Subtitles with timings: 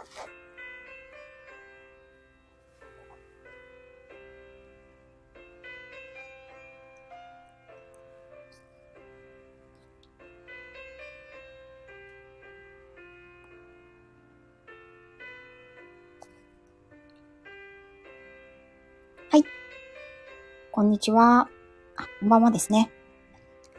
[0.00, 0.06] は
[19.36, 19.44] い
[20.72, 21.50] こんにちは。
[21.96, 22.90] あ、こんばんはですね。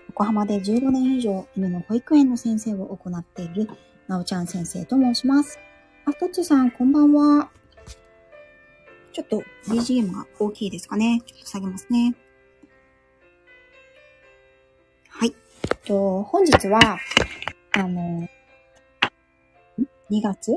[0.09, 3.67] 横浜で15年以上犬の保育園の先生を行っている
[4.07, 5.57] なおちゃん先生と申します。
[6.03, 7.51] あ、とつさん、こんばんは。
[9.13, 11.21] ちょっと BGM が大きいですかね。
[11.25, 12.15] ちょっと下げますね。
[15.09, 15.35] はい。
[15.69, 16.97] えっと、本日は、
[17.73, 18.27] あの、
[20.09, 20.51] 2月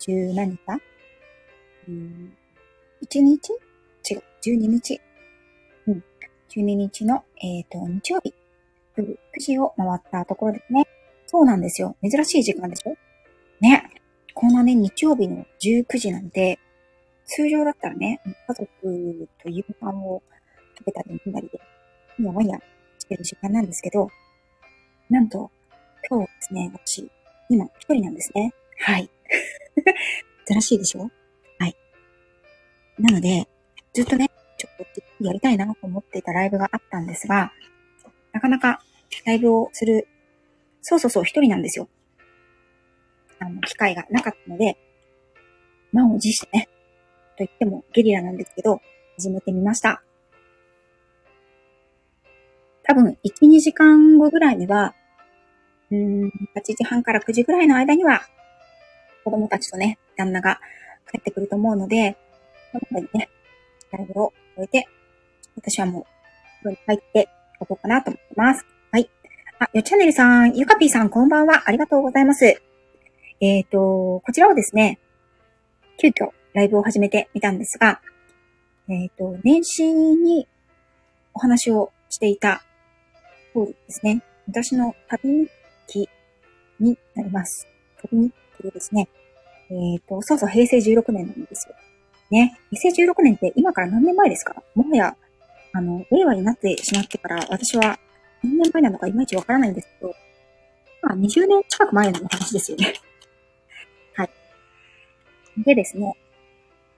[0.00, 0.78] ？10何か
[1.86, 3.52] ?1 日？
[4.10, 5.00] 違う、12日？
[5.88, 6.04] うん
[6.48, 8.34] 12日の、えっ、ー、と、日曜日、
[8.96, 10.86] 夜9時を回ったところですね。
[11.26, 11.96] そうなんですよ。
[12.02, 12.96] 珍しい時間でしょ？
[13.60, 13.99] ね。
[14.40, 16.58] こんなね、日曜日の19時なんて、
[17.26, 20.22] 通常だったらね、家族と夕飯を
[20.78, 21.60] 食べたり飲んだりで、
[22.24, 22.58] やわや
[22.98, 24.08] してる時間なんですけど、
[25.10, 25.50] なんと、
[26.08, 27.10] 今日ですね、私、
[27.50, 28.54] 今一人なんですね。
[28.78, 29.10] はい。
[30.48, 31.10] 珍しいでしょ？
[31.58, 31.76] はい。
[32.98, 33.46] なので、
[33.92, 34.76] ずっとね、ちょっ
[35.18, 37.52] とやりたいなと思っていたライブがあったんですが、
[38.32, 38.80] なかなか
[39.26, 40.08] ライブをする、
[40.80, 41.90] そうそうそう、一人なんですよ。
[43.40, 44.76] あの、機会がなかったので、
[45.92, 46.68] 満を持してね、
[47.36, 48.80] と言ってもゲリラなんですけど、
[49.18, 50.02] 始めてみました。
[52.84, 54.94] 多分、1、2時間後ぐらいには、
[55.90, 58.22] うーん、8時半から9時ぐらいの間には、
[59.24, 60.60] 子供たちとね、旦那が
[61.10, 62.16] 帰ってくると思うので、やっ
[62.92, 63.28] ぱりね、
[63.90, 64.86] ライブを終えて、
[65.56, 66.04] 私はもう、
[66.62, 68.64] 風呂に入っておこうかなと思ってます。
[68.92, 69.10] はい。
[69.58, 71.64] あ、よチャンネルさん、ゆかぴーさん、こんばんは。
[71.66, 72.62] ありがとうございます。
[73.40, 74.98] えっ、ー、と、こちらをですね、
[75.98, 78.02] 急遽ライブを始めてみたんですが、
[78.88, 80.46] えっ、ー、と、年始に
[81.32, 82.62] お話をしていた
[83.54, 85.50] 通りですね、私の旅日
[85.86, 86.08] 記
[86.80, 87.66] になります。
[88.02, 89.08] 旅日記でですね、
[89.70, 91.74] えっ、ー、と、そうそう、平成16年なんですよ。
[92.30, 94.62] ね、2016年って今から何年前ですか？
[94.74, 95.16] もはや、
[95.72, 97.98] あの、令和になってしまってから私は
[98.44, 100.14] 何年前なのかいまいちわからないんですけど、
[101.02, 102.92] まあ20年近く前の話ですよね。
[105.58, 106.16] でですね、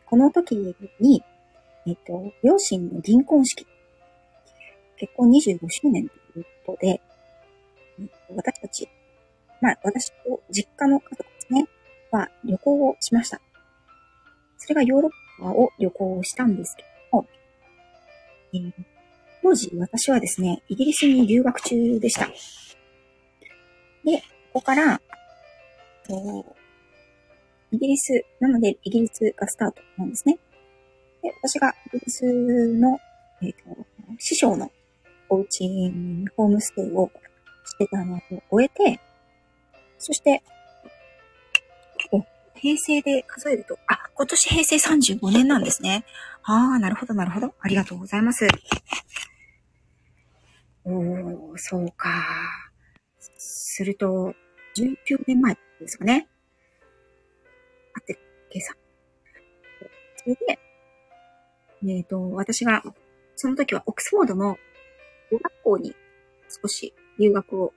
[0.06, 1.22] この時に、
[1.86, 3.66] えっ、と、両親の銀婚式、
[4.96, 7.00] 結婚25周年ということで、
[8.28, 8.88] 私たち、
[9.60, 11.66] まあ私と実家の家族ですね、
[12.10, 13.40] は旅行をしました。
[14.58, 17.26] それがヨーロッパを旅行したんですけども、
[18.54, 18.72] えー、
[19.42, 22.26] 当時私はですね、イギリスに留学中でした。
[24.04, 24.19] で、
[24.52, 25.00] ここから、
[26.08, 26.44] えー、
[27.72, 30.38] イギリス、なのでイギリスがスタートなんですね。
[31.22, 32.25] で、私がイギリス
[32.75, 32.99] の、
[33.41, 33.87] えっ、ー、と、
[34.19, 34.71] 師匠の
[35.31, 37.11] お家にホームステイを
[37.65, 39.00] してたのを終えて、
[39.99, 40.43] そして、
[42.55, 46.05] 平成で数えると、あ、今年平成35年なんですね。
[46.44, 47.55] ああ、なるほど、なるほど。
[47.61, 48.47] ありがとうございます。
[50.84, 52.09] おー、そうか。
[53.19, 54.34] すると、
[54.77, 56.28] 19年前ですかね。
[58.52, 58.76] あって、計算。
[60.16, 60.58] それで、
[61.84, 62.82] えっ、ー、と、私が、
[63.34, 64.56] その時はオックスフォードの
[65.30, 65.96] 語学校に
[66.48, 67.72] 少し留学を、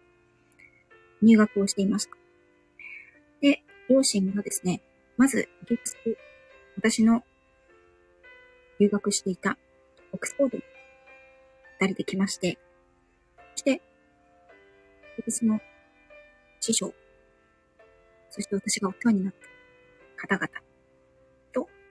[1.21, 2.11] 入学をしていました。
[3.41, 4.81] で、両親がですね、
[5.17, 5.97] まず、イギリス、
[6.77, 7.23] 私の
[8.79, 9.57] 留学していた
[10.11, 10.63] オックスフォードに
[11.79, 12.59] 二人で来まして、
[13.55, 13.81] そして、イギ
[15.25, 15.59] リスの
[16.59, 16.93] 師匠、
[18.29, 19.33] そして私がお世話になっ
[20.27, 20.64] た方々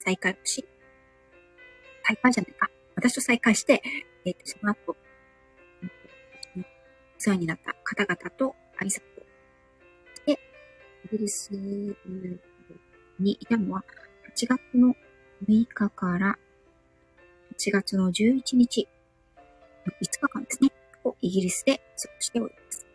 [0.04, 0.64] 再会をし、
[2.02, 2.70] 再会じゃないか。
[2.96, 3.82] 私と再会して、
[4.24, 4.96] えっ、ー、と、その後、お
[7.18, 8.90] 世話になった方々と挨拶を
[10.14, 10.32] して、
[11.06, 11.50] イギリス
[13.18, 13.84] にいたのは、
[14.36, 14.94] 8月の
[15.48, 16.38] 6日から
[17.58, 18.88] 8月の11日、
[19.86, 20.70] 5日間ですね、
[21.04, 21.82] をイギリスで過
[22.14, 22.86] ごしております。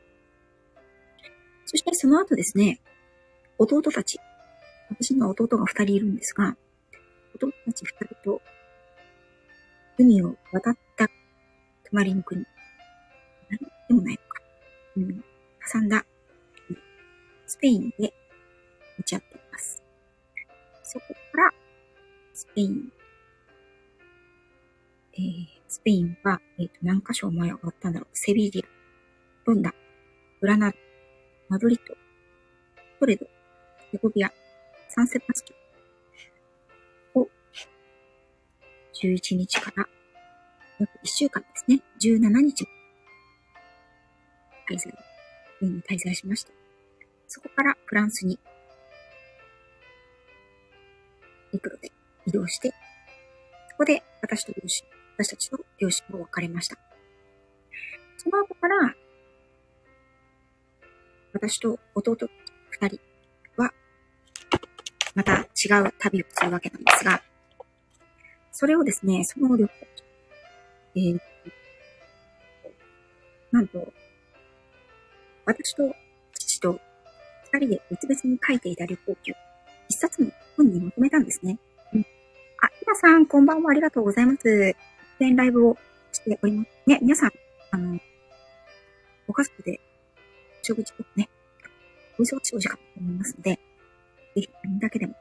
[1.66, 2.82] そしてその後ですね、
[3.58, 4.20] 弟たち、
[4.90, 6.58] 私には弟が2人いるんですが、
[7.48, 8.42] 弟たち2人と
[9.98, 11.10] 海を渡った
[11.90, 12.46] 隣の国、
[13.50, 14.42] 何でもないのか、
[14.96, 15.24] 海を
[15.72, 16.06] 挟んだ
[17.50, 18.14] スペインで
[19.00, 19.82] 打ち合っています。
[20.84, 21.52] そこから、
[22.34, 22.92] スペイン。
[25.14, 28.08] えー、スペインは、えっ、ー、と、何箇所前終わったんだろう。
[28.14, 28.68] セビリア、
[29.46, 29.74] ロンダ、
[30.42, 30.76] グラナダ、
[31.50, 31.96] マドリッド、
[33.00, 33.26] トレド、
[33.92, 34.32] セゴビア、
[34.90, 35.59] サンセバスト
[39.02, 39.88] 11日から。
[40.80, 42.66] 約1週間ですね、17日。
[44.70, 44.94] 滞在、
[45.62, 46.52] に滞在しました。
[47.28, 48.40] そこからフランスに。
[51.54, 51.92] 陸路で
[52.26, 52.74] 移動して、
[53.70, 54.86] そこで私と両親、
[55.18, 56.78] 私たちと両親が別れました。
[58.18, 58.96] その後から、
[61.34, 62.18] 私と弟
[62.70, 63.00] 二人
[63.56, 63.72] は、
[65.16, 67.24] また違う旅をするわけなんですが、
[68.60, 69.74] それをですね、その旅行、
[70.96, 71.20] えー、
[73.54, 73.94] なんと、
[75.46, 75.96] 私と
[76.34, 76.78] 父と
[77.54, 79.36] 二人で別々に書いていた旅行記を
[79.88, 81.58] 一冊の本にまとめたんですね。
[81.94, 82.02] うん。
[82.02, 84.44] あ、皆さん、こんばんは、ありがとうございます。
[84.44, 84.76] 出
[85.22, 85.78] 演ライブを
[86.12, 86.70] しております。
[86.86, 87.32] ね、皆さん、
[87.72, 87.98] あの、
[89.26, 89.80] ご家族で
[90.64, 91.30] 食事とかね、
[92.20, 93.62] お忙しいお時間と思いますので、ぜ
[94.36, 95.16] ひ、何だけでも、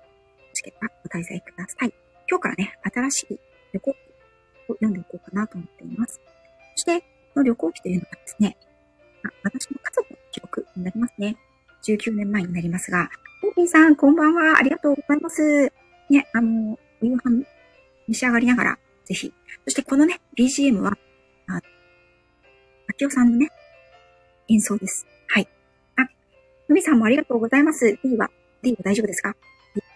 [0.49, 2.08] 欲しければご滞在ください。
[2.31, 3.41] 今日からね、新しい
[3.73, 3.99] 旅行記
[4.69, 6.21] を読んでいこうかなと思っています。
[6.77, 8.57] そして、この旅行記というのがですね、
[9.25, 11.37] あ私の家族の記録になりますね。
[11.85, 13.11] 19年前になりますが、
[13.45, 14.59] オーピーさん、こんばんは。
[14.59, 15.73] ありがとうございます。
[16.11, 17.47] ね、あの、夕飯
[18.09, 19.33] 召し上がりながら、ぜひ。
[19.65, 20.99] そしてこのね、BGM は、
[21.49, 21.61] あ、
[22.89, 23.49] 秋夫さんのね、
[24.49, 25.07] 演奏です。
[25.29, 25.49] はい。
[25.97, 26.03] あ、
[26.69, 27.99] のみさんもありがとうございます。
[28.03, 28.31] D は、
[28.63, 29.37] D は大丈夫ですか？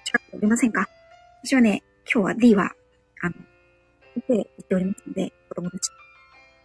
[0.04, 0.88] 近くおりませんか？
[1.44, 2.72] 私はね、今日は D は、
[3.22, 3.34] あの、
[4.14, 5.90] 先生言っておりますので、子供たち。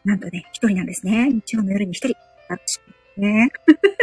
[0.04, 1.30] なんとね、一人なんですね。
[1.32, 2.18] 日曜の夜に一人。
[2.50, 2.80] 私、
[3.18, 3.52] ね。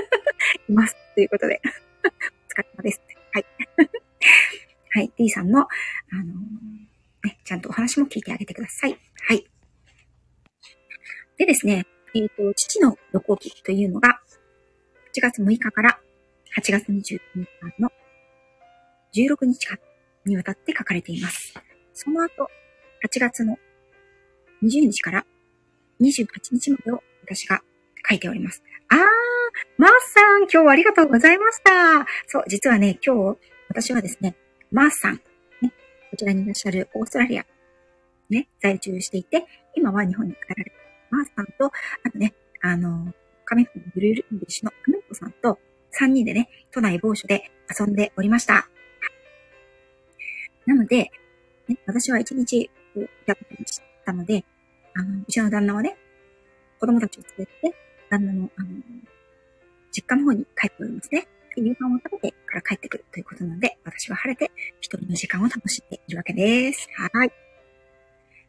[0.69, 0.97] います。
[1.15, 1.61] ということで。
[2.05, 3.01] お疲れ様です。
[3.33, 3.47] はい。
[4.91, 5.13] はい。
[5.17, 5.67] D さんの、あ
[6.17, 6.25] の、
[7.25, 8.99] ね、ちゃんとお話も聞いてあげてください。
[9.23, 9.45] はい。
[11.37, 14.21] でですね、えっ、ー、と、父の旅行記というのが、
[15.15, 16.01] 8月6日から
[16.57, 17.91] 8月29日の
[19.13, 19.79] 16日間
[20.27, 21.55] にわたって書かれています。
[21.93, 22.49] その後、
[23.07, 23.59] 8月の
[24.63, 25.27] 20日から
[26.01, 27.63] 28日までを私が
[28.09, 28.63] 書いております。
[28.89, 28.99] あー、
[29.79, 32.07] マースさん、今日はありがとうございました。
[32.27, 33.39] そう、実はね、今日、
[33.69, 34.37] 私はですね、
[34.71, 35.15] マースさん、
[35.63, 35.73] ね、
[36.11, 37.47] こちらにいらっしゃるオーストラリア、
[38.31, 40.73] ね、在住していて、今は日本に帰られる
[41.11, 43.13] マースさんと、あとね、あの、
[43.45, 45.59] カメフのゆるゆるイングリッシュのカメコさんと、
[46.01, 48.69] 3人でね、都内某所で遊んでおりました。
[50.67, 51.11] なので、
[51.69, 52.71] ね、私は1日
[53.27, 54.45] やってましたので、
[54.95, 55.97] あの、うちの旦那はね、
[56.79, 57.77] 子供たちを連れて、
[58.11, 58.69] 旦那の、あの、
[59.93, 61.27] 実家の方に帰っておりますね。
[61.57, 64.51] 夕飯を食べてから帰ってくるということなので、私は晴れて
[64.81, 66.89] 一人の時間を楽しんでいるわけです。
[66.97, 67.33] はい。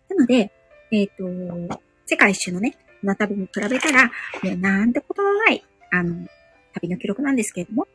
[0.10, 0.52] なので、
[0.92, 6.28] えっ、ー、と、世界一周のね、船旅に比べたら、もうなんてことのない、あの、
[6.74, 7.88] 旅の記録なんですけれども、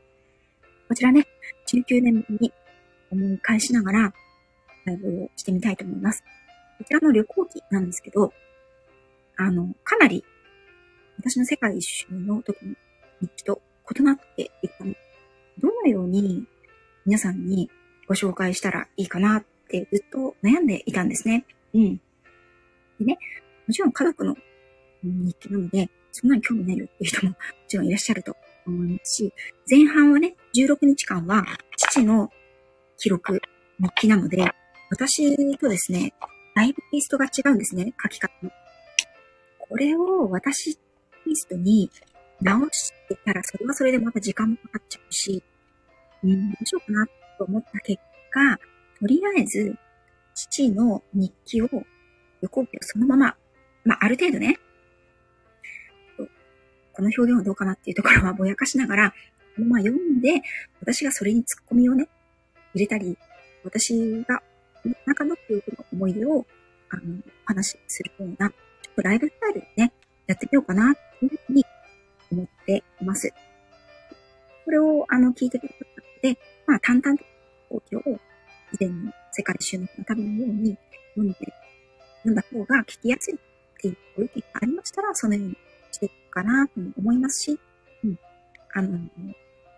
[0.89, 1.27] こちらね、
[1.73, 2.53] 19年ぶりに
[3.11, 4.15] 思い返しながら、
[4.85, 6.23] ライブをしてみたいと思います。
[6.79, 8.33] こちらの旅行記なんですけど、
[9.37, 10.25] あの、かなり、
[11.19, 12.75] 私の世界一周の時の
[13.21, 13.61] 日記と
[13.99, 14.95] 異なっていったの。
[15.59, 16.47] どのように
[17.05, 17.71] 皆さんに
[18.07, 21.45] ご紹介したらいいかなってずっと悩んでいたんですね。
[21.75, 22.01] うん。
[22.99, 23.19] でね、
[23.67, 24.35] もちろん家族の
[25.03, 27.37] 日記なので、そんなに興味ないよっていう人もも
[27.69, 28.37] ちろんいらっしゃると
[28.67, 29.33] 思いますし、
[29.69, 31.45] 前半はね、16日間は
[31.77, 32.31] 父の
[33.01, 33.41] 記録、
[33.81, 34.45] 日記なので、
[34.91, 36.13] 私とですね、
[36.55, 38.51] だいぶテイストが違うんですね、書き方の。
[39.59, 40.81] これを私テ
[41.31, 41.91] イストに
[42.43, 45.43] 直してたら、それはそれでまた時間もかかっちゃうし、
[46.23, 47.07] うん、どうしようかな
[47.39, 49.75] と思った結果、とりあえず、
[50.35, 51.69] 父の日記を、
[52.43, 53.35] 旅行記をそのまま、
[53.85, 54.59] まあ、ある程度ね、
[56.93, 59.15] この表現はどうかなっていうところはぼやかしながら、
[59.57, 60.43] まま読んで、
[60.81, 62.09] 私がそれに突っ込みをね、
[62.75, 63.17] 入れたり、
[63.65, 64.43] 私が
[65.07, 66.47] 中の記憶の思い出を、
[66.91, 67.03] あの、
[67.45, 68.57] お話しするような、ちょ
[68.93, 69.93] っとライブスタイルでね、
[70.27, 71.65] やってみようかな、というふうに
[72.33, 73.33] 思っています。
[74.65, 75.89] これを、あの、聞いてくださっ
[76.23, 77.25] たので、まあ、淡々と、
[77.69, 78.19] 東京を
[78.73, 80.77] 以前の世界一周の旅のように
[81.15, 81.39] 読んで、
[82.23, 83.39] 読んだ方が聞きやすいっ
[83.81, 85.57] ていうご意見がありましたら、そのように
[85.91, 87.61] していくかなと思いますし、
[88.05, 88.19] うん。
[88.73, 88.99] あの、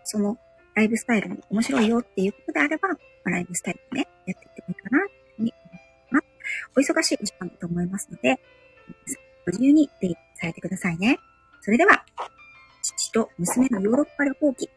[0.03, 0.37] その
[0.75, 6.25] ライブスタイルも面白いよっていうことであれば、まあ、ライブスタイルね、やっていってもいいかな、というふうに思います。
[6.75, 8.39] お忙しい時間だと思いますので、
[9.45, 11.19] ご自由に出入りされてくださいね。
[11.61, 12.03] それでは、
[12.81, 14.71] 父と娘のヨーロッパ旅行記、家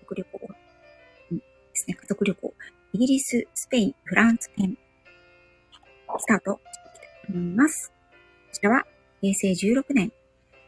[0.00, 2.54] 族旅行、ですね、家族旅行、
[2.92, 4.76] イギリス、スペイン、フランス編、
[6.18, 7.90] スタートしていきたいと思います。
[7.90, 8.86] こちらは、
[9.20, 10.12] 平成16年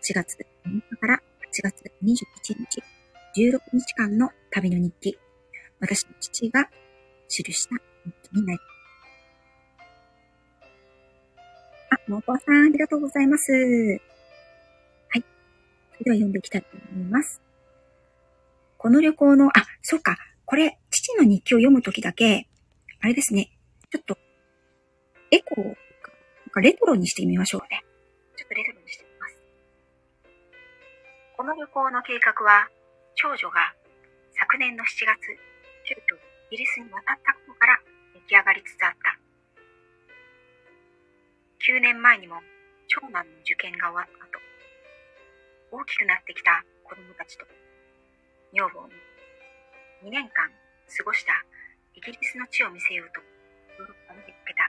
[0.02, 0.36] 4月
[0.66, 1.22] 6日から
[1.52, 2.82] 8月21日、
[3.36, 5.18] 16日間の旅の日記。
[5.80, 6.68] 私の父が
[7.28, 7.74] 記した
[8.04, 8.74] 日記になります。
[11.90, 13.52] あ、もこさん、ありがとうございます。
[13.52, 13.56] は
[15.18, 15.24] い。
[15.92, 17.42] それでは読んでいきたいと思います。
[18.78, 20.16] この旅行の、あ、そうか。
[20.44, 22.46] これ、父の日記を読むときだけ、
[23.00, 23.50] あれですね。
[23.90, 24.16] ちょっと、
[25.32, 25.74] エコー
[26.52, 27.82] か、レトロにしてみましょうね。
[28.36, 29.38] ちょっとレトロにしてみます。
[31.36, 32.68] この旅行の計画は、
[33.24, 33.72] 長女が
[34.36, 35.16] 昨年の7月、
[35.88, 36.12] 急遽
[36.52, 37.80] イギリスに渡った頃から
[38.12, 39.16] 出来上がりつつあった。
[41.64, 42.36] 9年前にも
[42.84, 44.36] 長男の受験が終わった後、
[45.72, 47.48] 大きくなってきた子供たちと
[48.52, 50.52] 女房に2年間
[50.84, 51.32] 過ごした
[51.96, 53.24] イギリスの地を見せようと
[53.80, 54.68] ヨーロッパに出かけた。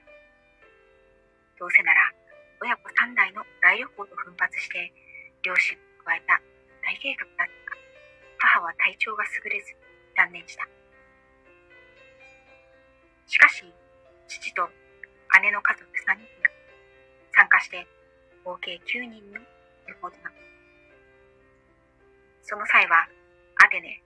[1.60, 2.08] どうせなら
[2.64, 4.96] 親子3代の大旅行と奮発して
[5.44, 6.40] 両親を加えた
[6.88, 7.65] 大計画だった、
[8.38, 9.76] 母は体調が優れず
[10.16, 10.68] 断念した。
[13.28, 13.64] しかし、
[14.28, 14.70] 父と
[15.42, 16.50] 姉の家族3人が
[17.34, 17.88] 参加して
[18.44, 19.40] 合計9人の
[19.88, 20.46] 旅行となった。
[22.44, 23.10] その際は
[23.58, 24.02] アテネ、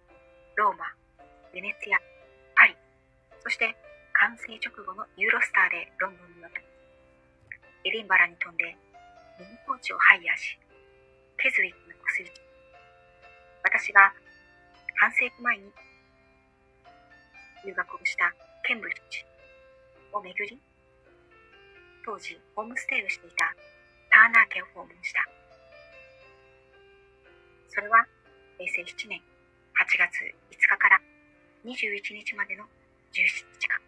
[0.56, 0.86] ローマ、
[1.54, 2.00] ベネツィア、
[2.56, 2.76] パリ、
[3.44, 3.76] そして
[4.14, 6.66] 完成直後のユーロスターでロンドンに渡り、
[7.84, 8.76] エディンバラに飛んで
[9.40, 10.58] ミニコーチをハイヤーし、
[11.38, 12.32] ケズウィックの薬
[13.64, 14.14] 私が
[14.96, 15.64] 半世紀前に
[17.66, 18.34] 留学をした
[18.68, 19.26] ケンブリッジ
[20.14, 20.60] を巡り、
[22.06, 23.54] 当時ホームステイをしていた
[24.10, 25.26] ターナー家を訪問した。
[27.70, 28.06] それは
[28.58, 30.20] 平成7年8月
[30.52, 31.00] 5日から
[31.64, 32.64] 21日までの
[33.14, 33.80] 17日間、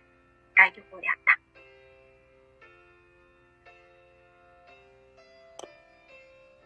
[0.56, 1.40] 大旅行であった。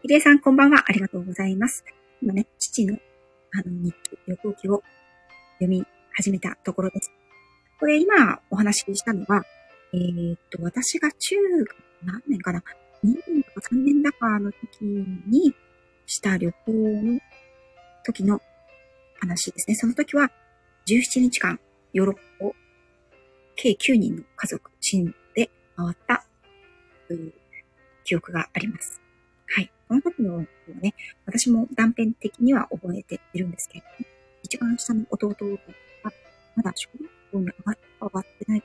[0.02, 0.84] ひでえさん、こんばんは。
[0.86, 1.84] ありがとうございます。
[2.22, 4.82] 今ね、父の、あの、日記、旅行記を
[5.58, 7.10] 読み始めたところです。
[7.78, 9.42] これ今お話ししたのは、
[9.92, 12.62] えー、っと、私が中学何年かな
[13.04, 15.54] ?2 年とか3年だかの時に
[16.06, 17.20] した旅行の
[18.04, 18.40] 時の
[19.20, 19.74] 話ですね。
[19.74, 20.30] その時は
[20.86, 21.58] 17日間
[21.92, 22.54] ヨーロッパを
[23.56, 26.24] 計9人の家族、チームで回った
[27.08, 27.32] という
[28.04, 29.00] 記憶があります。
[29.48, 29.70] はい。
[29.88, 30.38] この時の
[30.80, 30.94] ね、
[31.26, 34.10] 私も断片的には覚えているんですけれども、
[34.42, 36.12] 一番下の弟が
[36.56, 38.62] まだ小学校に上が上がってない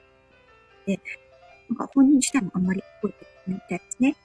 [0.86, 1.00] で、
[1.70, 4.16] なんか本人自体もあんまり覚えてないみたいですね。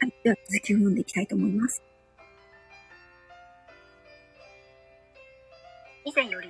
[0.00, 0.14] はい。
[0.24, 1.82] では続きを読んでいきたいと思います。
[6.04, 6.48] 以前より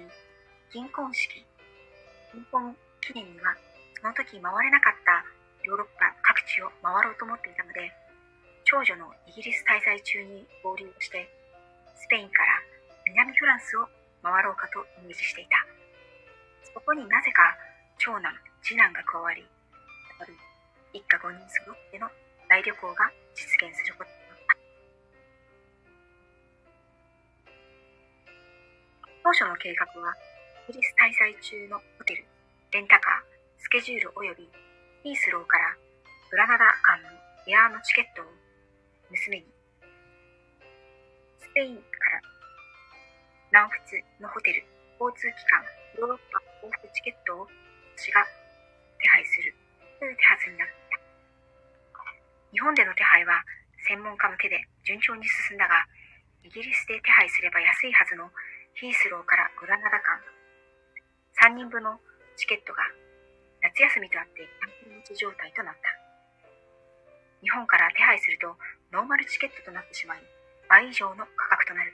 [0.73, 1.45] 銀婚式、
[2.33, 3.55] 銀婚記念には
[4.01, 5.25] その時回れなかった
[5.63, 7.93] ヨーロッパ地を回ろうと思っていたので、
[8.65, 11.29] 長女のイギリス滞在中に合流して、
[11.97, 12.61] スペインから
[13.07, 13.89] 南フランスを
[14.23, 15.65] 回ろうかとイメージしていた。
[16.73, 17.57] そこになぜか
[17.99, 18.33] 長男、
[18.63, 19.45] 次男が加わり、
[20.93, 22.09] 一家5人揃っての
[22.49, 24.57] 大旅行が実現することになった
[29.23, 30.15] 当初の計画は、
[30.69, 32.25] イギリス滞在中のホテル、
[32.73, 34.51] レンタカー、スケジュール及び
[35.03, 35.77] ヒースローから
[36.35, 37.15] グラナダ間の
[37.47, 38.27] エアーのチケットを
[39.07, 39.47] 娘に、
[41.39, 42.19] スペインから
[43.55, 44.67] 南仏のホテル、
[44.99, 45.63] 交通機関、
[45.95, 47.47] ヨーロッパ往復チケットを
[47.95, 48.27] 私が
[48.99, 49.55] 手配する
[50.03, 50.99] という手はずになった。
[52.51, 53.39] 日本での手配は
[53.87, 55.87] 専門家の手で順調に進んだが、
[56.43, 58.27] イギリスで手配すれば安いはずの
[58.75, 60.19] ヒースローからグラナダ間、
[61.47, 61.95] 3人分の
[62.35, 62.83] チケットが
[63.63, 66.04] 夏休みとあってキャンプ持ち状態となった。
[67.45, 68.57] 日本から手配すると
[68.91, 70.23] ノーマルチケットとなってしまい、
[70.69, 71.93] 倍以上の価格となる。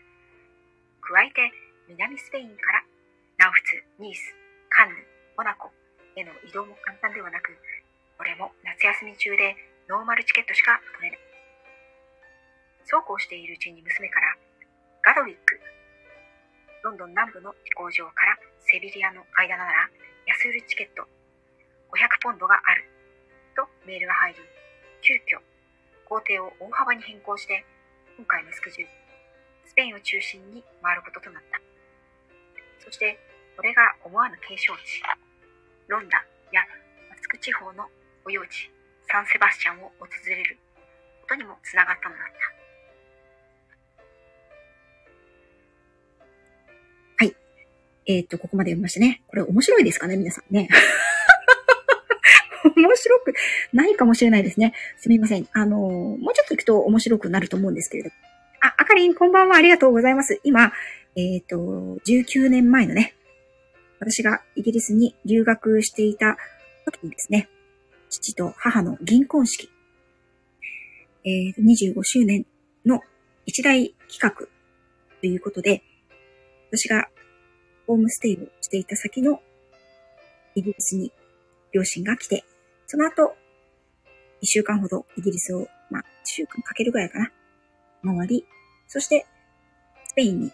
[1.03, 1.51] 加えて、
[1.91, 2.87] 南スペインから
[3.35, 4.31] 南仏、ニース、
[4.71, 4.95] カンヌ、
[5.37, 5.75] モナコ
[6.15, 7.51] への移動も簡単ではなく、
[8.17, 9.57] これも夏休み中で
[9.91, 11.21] ノーマルチケットしか取れない。
[12.87, 14.37] そうこうしているうちに娘から、
[15.03, 15.59] ガドウィック
[16.85, 19.91] ロンドン南部の飛行場からセビリアの間なら
[20.27, 21.05] 安売りチケット
[21.93, 22.85] 500ポンドがある
[23.57, 24.60] とメールが入り、
[25.11, 25.43] 急遽
[26.07, 27.67] 工程を大幅に変更して
[28.17, 28.91] 今回のスケジュール、
[29.67, 31.59] スペインを中心に回ることとなった。
[32.79, 33.19] そして、
[33.57, 35.03] これが思わぬ景勝地、
[35.89, 36.63] ロンダや
[37.11, 37.91] マスク地方の
[38.23, 38.71] 保養地、
[39.11, 40.57] サンセバスチャンを訪れる
[41.23, 42.27] ことにもつながったのだっ
[47.19, 47.35] たはい。
[48.07, 49.23] えっ、と、ここまで読みましたね。
[49.27, 50.69] これ面白いですかね皆さんね。
[52.81, 53.35] 面白く
[53.73, 54.75] ないかもしれないですね。
[54.97, 55.47] すみません。
[55.53, 58.11] あのもうちょっと行くと面白くなると思うんですけれど。
[58.63, 59.57] あ、あかりん、こんばんは。
[59.57, 60.41] ありがとうございます。
[60.45, 60.73] 今、
[61.17, 61.57] えっ、ー、と、
[62.07, 63.15] 19年前のね、
[63.99, 66.37] 私がイギリスに留学していた
[66.85, 67.49] 時にですね、
[68.09, 69.71] 父と母の銀婚式、
[71.25, 72.47] えー、25周年
[72.85, 73.01] の
[73.47, 74.47] 一大企画
[75.21, 75.83] ということで、
[76.71, 77.09] 私が
[77.87, 79.41] ホームステイをしていた先の
[80.55, 81.13] イギリスに
[81.73, 82.45] 両親が来て、
[82.91, 83.37] その後、
[84.41, 87.31] 一週間ほどイギリスを、まあ、一週間かけるぐらいかな、
[88.03, 88.45] 回り、
[88.89, 89.27] そして、
[90.09, 90.53] スペインに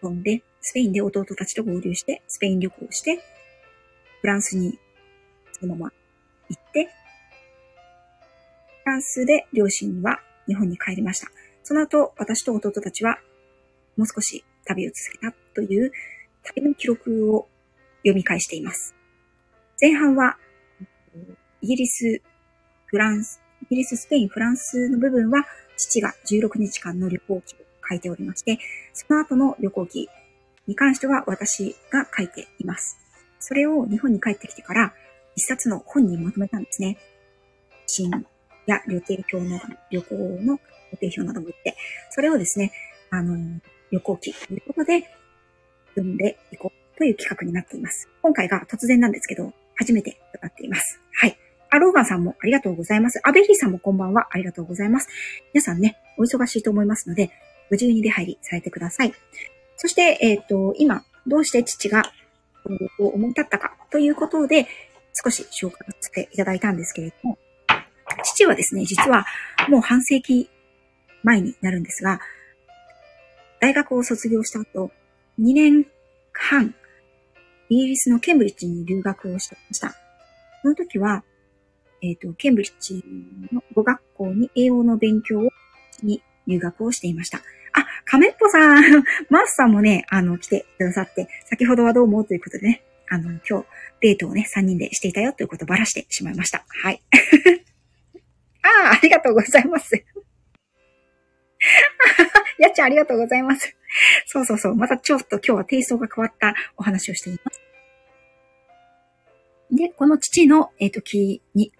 [0.00, 3.20] 飛んで、スペインで弟たちと合流して、スペイン旅行をして、
[4.20, 4.80] フランスに
[5.60, 5.92] そのまま
[6.48, 6.86] 行って、
[8.82, 11.28] フランスで両親は日本に帰りました。
[11.62, 13.20] その後、私と弟たちは
[13.96, 15.92] もう少し旅を続けたという
[16.42, 17.46] 旅の記録を
[17.98, 18.96] 読み返しています。
[19.80, 20.36] 前半は、
[21.62, 22.22] イギリス、
[22.86, 25.44] フランス、イギリス、スペイン、フランスの部分は、
[25.76, 28.58] 父が16日間の旅行記を書いておりまして、
[28.94, 30.08] その後の旅行記
[30.66, 32.98] に関しては私が書いています。
[33.38, 34.94] それを日本に帰ってきてから、
[35.36, 36.98] 一冊の本にまとめたんですね。
[37.86, 38.10] 新
[38.66, 40.60] や予定表の、旅行の
[40.92, 41.76] 予定表なども言って、
[42.10, 42.72] それをですね、
[43.10, 43.36] あの、
[43.90, 45.02] 旅行記ということで、
[45.94, 48.08] 読んでいこうという企画になっています。
[48.22, 51.00] 今回が突然なんですけど、初めて伺っています。
[51.12, 51.36] はい。
[51.70, 53.20] アローガンさんもありがとうございます。
[53.22, 54.28] アベリーさんもこんばんは。
[54.30, 55.08] ありがとうございます。
[55.54, 57.30] 皆さんね、お忙しいと思いますので、
[57.70, 59.12] ご自由に出入りされてください。
[59.76, 62.02] そして、えっ、ー、と、今、どうして父が
[62.64, 64.66] この旅行を思い立ったかということで、
[65.24, 67.38] 少し紹介させていただいたんですけれども、
[68.24, 69.26] 父はですね、実は
[69.68, 70.50] もう半世紀
[71.22, 72.20] 前になるんですが、
[73.60, 74.90] 大学を卒業した後、
[75.38, 75.86] 2年
[76.32, 76.74] 半、
[77.68, 79.94] イギリスのケンブリッジに留学をしていました。
[80.62, 81.24] その時は、
[82.02, 83.04] えっ、ー、と、ケンブリッジ
[83.52, 85.50] の語学校に英語の勉強を
[86.02, 87.38] に留学をしていました。
[87.72, 93.66] あ、カメッポさん、 マスさんもね、あの、来てくださって、先ほどはどうもということでね、あの、今日、
[94.00, 96.64] デートをね、3人でしていたよということをばらしてしまいました。
[96.68, 97.02] はい。
[98.62, 100.04] ああ、ありがとうございます。
[102.58, 103.76] やっちゃんありがとうございます。
[104.26, 104.74] そうそうそう。
[104.74, 107.60] またちょっと今日はテイストが変わったお話をしています。
[109.72, 111.72] で、この父の、えっ、ー、と、木に、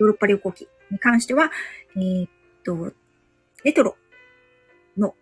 [0.00, 1.50] ヨーロッパ旅行記に関しては、
[1.96, 2.28] えっ、
[2.64, 2.92] と、
[3.64, 3.96] レトロ
[4.96, 5.14] の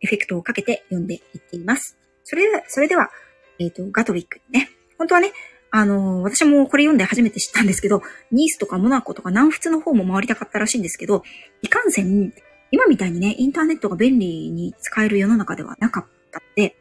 [0.00, 1.98] エフェクトをかけて読んでいっています。
[2.24, 3.10] それでは、それでは、
[3.58, 4.70] えっ、と、ガトリックね。
[4.98, 5.32] 本当はね、
[5.70, 8.02] あのー、私もこれ読んで初めて知ったんですけど、
[8.32, 11.22] ニースとかモナコとか南仏の方も回りたかったらしいんですけど、
[11.62, 12.32] いかんせん、
[12.70, 16.76] 今みたいにね、インターネットが便利に使える世の中ではなかったので、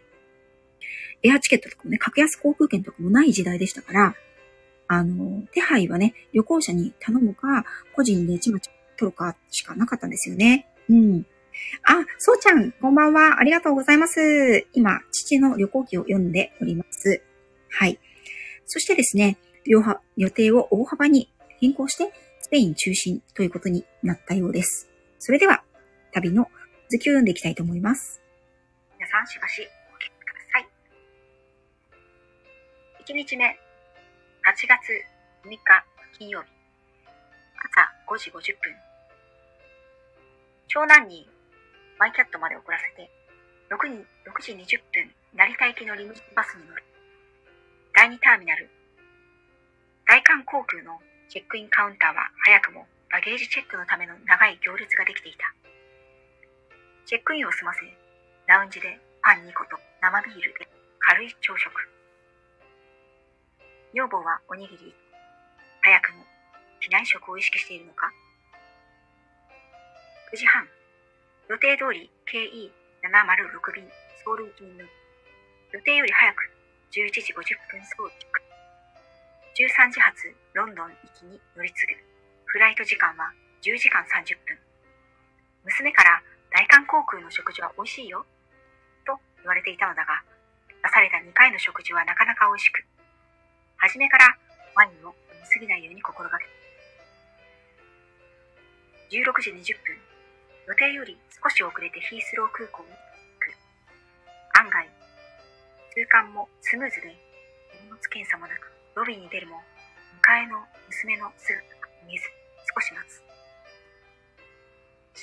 [1.23, 4.15] エアチケットとかもね、格安航空券とかもない時代でしたから、
[4.87, 10.67] あの、手配はね、旅行者に頼むか、個人でちまちま取るかしかなかったんですよね。
[10.89, 11.25] うん。
[11.83, 13.39] あ、そうちゃん、こんばんは。
[13.39, 14.67] ありがとうございます。
[14.73, 17.21] 今、父の旅行記を読んでおります。
[17.69, 17.99] はい。
[18.65, 24.89] そしてですね、予定を大幅に変更して、スペイン中心ということになったようです。
[25.19, 25.63] それでは、
[26.13, 26.47] 旅の
[26.89, 28.21] 続きを読んでいきたいと思います。
[28.97, 30.67] 皆さん、しばしお聞きください。
[33.03, 33.59] 1日目、
[34.47, 34.95] 8月
[35.43, 35.59] 6日
[36.17, 36.47] 金曜日、
[37.59, 38.71] 朝5時50分。
[40.69, 41.27] 長男に
[41.99, 43.11] マイキャットまで送らせて、
[43.67, 46.83] 6, 6時20分、成田行きのリムジンバスに乗る。
[47.91, 48.71] 第2ターミナル。
[50.07, 50.95] 大韓航空の
[51.27, 55.51] チェックインカウンターは早くもバゲージチェックのための長い行列ができていた。
[57.03, 57.83] チェックインを済ませ、
[58.47, 60.71] ラウンジでパン2個と生ビールで
[61.03, 61.96] 軽い朝食。
[63.93, 64.93] 女房はおにぎり。
[65.81, 66.23] 早くも
[66.81, 68.11] 機内食を意識しているのか
[70.33, 70.67] ?9 時半。
[71.49, 73.87] 予定通り KE706 便
[74.23, 74.89] ソウル行きに乗る。
[75.71, 76.51] 予定より早く
[76.91, 78.27] 11時50分ソウル着。
[79.55, 81.93] 13時発ロンドン行きに乗り継ぐ。
[82.45, 83.31] フライト時間は
[83.63, 84.59] 10時間30分。
[85.63, 86.21] 娘から
[86.51, 88.25] 大韓航空の食事は美味しいよ。
[89.05, 90.23] と言われていたのだが、
[90.83, 92.83] 出された2回の食事はなかなか美味しく、
[93.77, 94.37] 初めから
[94.75, 96.45] ワインを飲みすぎないように心がけ
[99.07, 99.95] 16時20分、
[100.67, 102.99] 予定より少し遅れてヒースロー空港に行
[103.39, 103.55] く。
[104.59, 104.83] 案外、
[105.95, 107.15] 通関もスムーズで、
[107.87, 109.63] 荷物検査もなく、ロビーに出るも、
[110.19, 110.59] 迎えの
[110.91, 112.27] 娘の姿が見えず、
[112.75, 113.23] 少し待つ。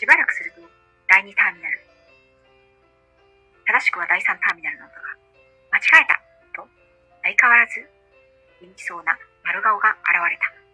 [0.00, 0.64] しばらくすると、
[1.06, 1.78] 第2ターミナル。
[3.68, 5.02] 正しくは第3ターミナルなのだが、
[5.76, 6.16] 間違えた
[6.56, 6.66] と、
[7.20, 7.93] 相変わらず、
[8.60, 10.64] 元気そうな丸顔が現れた。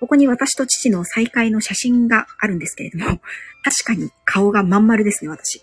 [0.00, 3.20] ここに私と父の再会の写真があるんですけれども、
[3.62, 5.62] 確かに顔がまん丸ですね、私。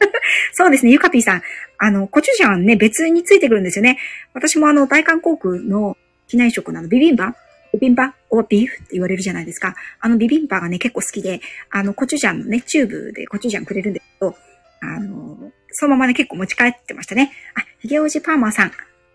[0.52, 1.42] そうですね、ゆかぴーさん。
[1.76, 3.98] あの、コチュジャンね、別についてくるんですよね。
[4.32, 7.34] 私もあの、大韓航空の機内食なの、ビビンバ
[7.74, 9.74] ビビンバオービーフって言われるじゃないですか。
[10.00, 14.34] あのビビンバがね、結構好きで、あの、コチュジャンのね、チューブでコチュジャンくれるんですけど、
[14.80, 17.30] あの、そのままね、結構持ち帰ってましたね。
[17.54, 18.72] あ、ヒゲオジパーマーさん、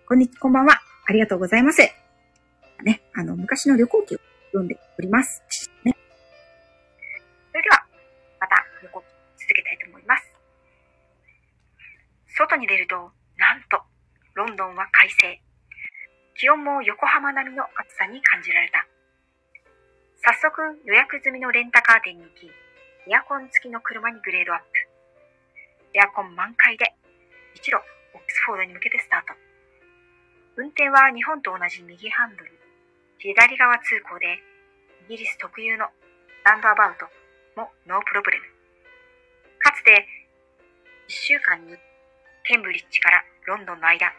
[0.08, 0.80] こんにちはこんばんは。
[1.06, 1.82] ありがとうございます。
[2.86, 4.20] ね、あの、昔の旅行記を
[4.54, 5.44] 読んでおります。
[5.84, 5.94] ね。
[7.52, 7.84] それでは、
[8.40, 9.04] また旅行
[9.36, 10.24] 続けたいと思います。
[12.30, 13.84] 外に出ると、なんと、
[14.34, 15.42] ロンドンは快晴。
[16.36, 18.88] 気温も横浜並みの暑さに感じられた。
[20.24, 22.48] 早速予約済みのレンタカー店に行き、
[23.12, 24.93] エアコン付きの車にグレードアップ。
[25.94, 26.86] エアコン満開で、
[27.56, 29.34] 一路オックスフォードに向けてスタート。
[30.58, 32.52] 運転は日本と同じ右ハンドル、
[33.20, 34.42] 左側通行で、
[35.06, 35.90] イギリス特有の
[36.44, 37.06] ランドアバウト
[37.56, 38.46] もノープロブレム。
[39.60, 40.08] かつて、
[41.08, 41.76] 1週間に
[42.44, 44.12] ケンブリッジからロンドンの間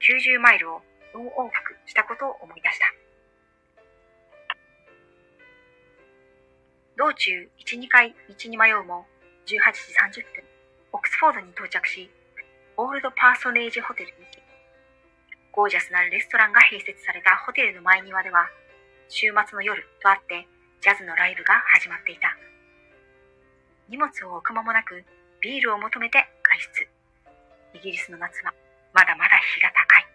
[0.00, 0.82] 90マイルを
[1.14, 2.86] ノ往復したことを思い出した。
[6.96, 9.06] 道中1、2回道に迷うも
[9.46, 9.72] 18
[10.12, 10.44] 時30分、
[10.92, 12.10] オックスフォードに到着し、
[12.76, 14.38] オールドパーソネージホテルに行き、
[15.52, 18.46] ゴージャスなレストランが併設されたホテルの前庭では、
[19.08, 20.46] 週末の夜とあって
[20.80, 22.36] ジャズのライブが始まっていた。
[23.88, 25.04] 荷物を置く間もなく
[25.40, 27.78] ビールを求めて外出。
[27.78, 28.54] イギリスの夏は
[28.92, 30.06] まだまだ日が高い。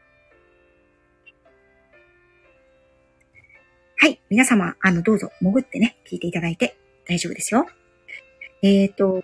[3.97, 4.19] はい。
[4.29, 7.65] 皆様、あの、どうぞ、潜ってね、聞いていただいて大丈夫ですよ。
[8.61, 9.23] えっ、ー、と、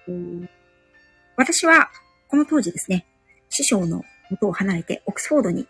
[1.35, 1.89] 私は、
[2.27, 3.05] この当時ですね、
[3.49, 5.67] 師匠の元を離れて、オックスフォードに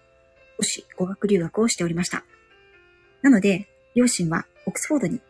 [0.58, 2.24] 少し語学留学をしておりました。
[3.22, 5.22] なので、両親はオックスフォードに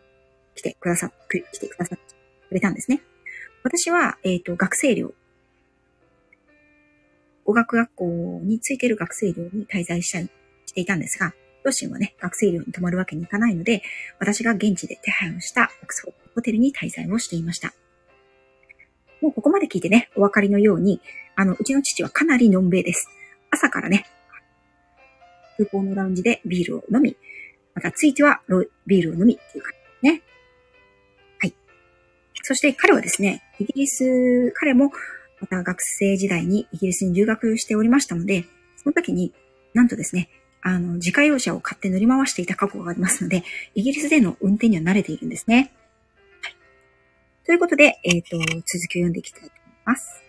[0.54, 2.14] 来てくださ、来てくださって
[2.48, 3.02] くれたんですね。
[3.62, 5.14] 私は、えっ、ー、と、学生寮、
[7.44, 10.20] 語学学校についている学生寮に滞在した
[10.66, 13.82] していたんですが、両親はね、学生寮に泊まるわけにいかないので、
[14.18, 17.72] 私が現地で手配をしたオックスフォードホテルに滞在をしていました。
[19.22, 21.00] もうここまで聞いてね、お分かりのように、
[21.36, 23.08] あの、うちの父はかなりのんべいです。
[23.50, 24.04] 朝からね、
[25.56, 27.16] 空港のラウンジでビールを飲み、
[27.74, 28.42] またついては
[28.86, 30.22] ビールを飲みっていう感じですね。
[31.38, 31.54] はい。
[32.42, 34.90] そして彼はですね、イギリス、彼も
[35.40, 38.44] また学生時代にイギリスに留学しておりましたので、
[38.76, 39.32] その時に
[39.72, 40.28] なんとですね、
[40.62, 45.72] あの、自家用車を買って乗り回していた過去がありますので、イギリスでの運転には慣れているんですね。
[47.52, 50.24] ということで、えっ、ー、と、続きを読んでいきたいと思います。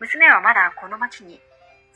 [0.00, 1.40] 娘はまだこの町に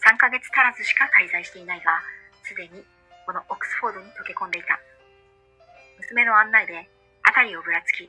[0.01, 2.01] 3ヶ月足らずしか滞在していないが、
[2.43, 2.83] すでに
[3.27, 4.81] このオックスフォードに溶け込んでいた。
[6.01, 6.89] 娘の案内で
[7.37, 8.09] 辺りをぶらつき、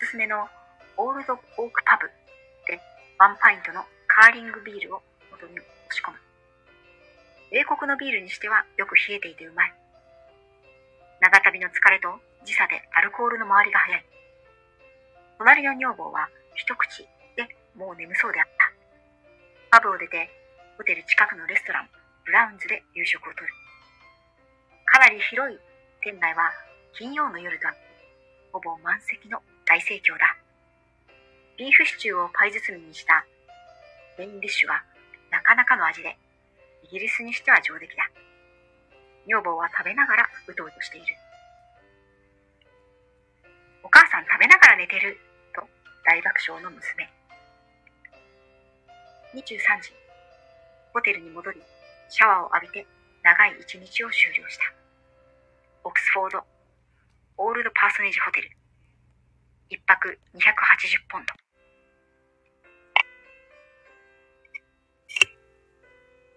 [0.00, 0.48] すすめの
[0.96, 2.10] オールドオークパブ
[2.66, 2.82] で
[3.20, 5.62] ワンパイントのカーリングビールを喉に押
[5.94, 6.18] し込む。
[7.52, 9.79] 英国のビールにしてはよく冷えていてうまい。
[11.20, 12.08] 長旅の疲れと
[12.44, 14.04] 時差でアルコールの周りが早い。
[15.36, 17.04] 隣の女房は一口
[17.36, 17.44] で
[17.76, 18.46] もう眠そうであっ
[19.70, 19.78] た。
[19.78, 20.30] パブを出て、
[20.78, 21.88] ホテル近くのレストラン、
[22.24, 23.52] ブラウンズで夕食をとる。
[24.86, 25.58] かなり広い
[26.00, 26.50] 店内は
[26.96, 27.68] 金曜の夜と
[28.52, 30.36] ほぼ満席の大盛況だ。
[31.58, 33.26] ビーフシチューをパイ包みにした
[34.16, 34.82] メインディッシュは
[35.30, 36.16] なかなかの味で、
[36.84, 38.19] イギリスにしては上出来だ。
[39.26, 41.06] 女房は食べながらうとうとしている。
[43.82, 45.18] お母さん食べながら寝てる
[45.54, 45.62] と
[46.04, 47.08] 大爆笑の娘。
[49.34, 49.92] 23時、
[50.92, 51.62] ホテルに戻り、
[52.08, 52.86] シャワーを浴びて
[53.22, 54.64] 長い一日を終了した。
[55.84, 56.44] オックスフォード、
[57.36, 58.50] オールドパーソネージホテル。
[59.68, 60.42] 一泊280
[61.08, 61.34] ポンド。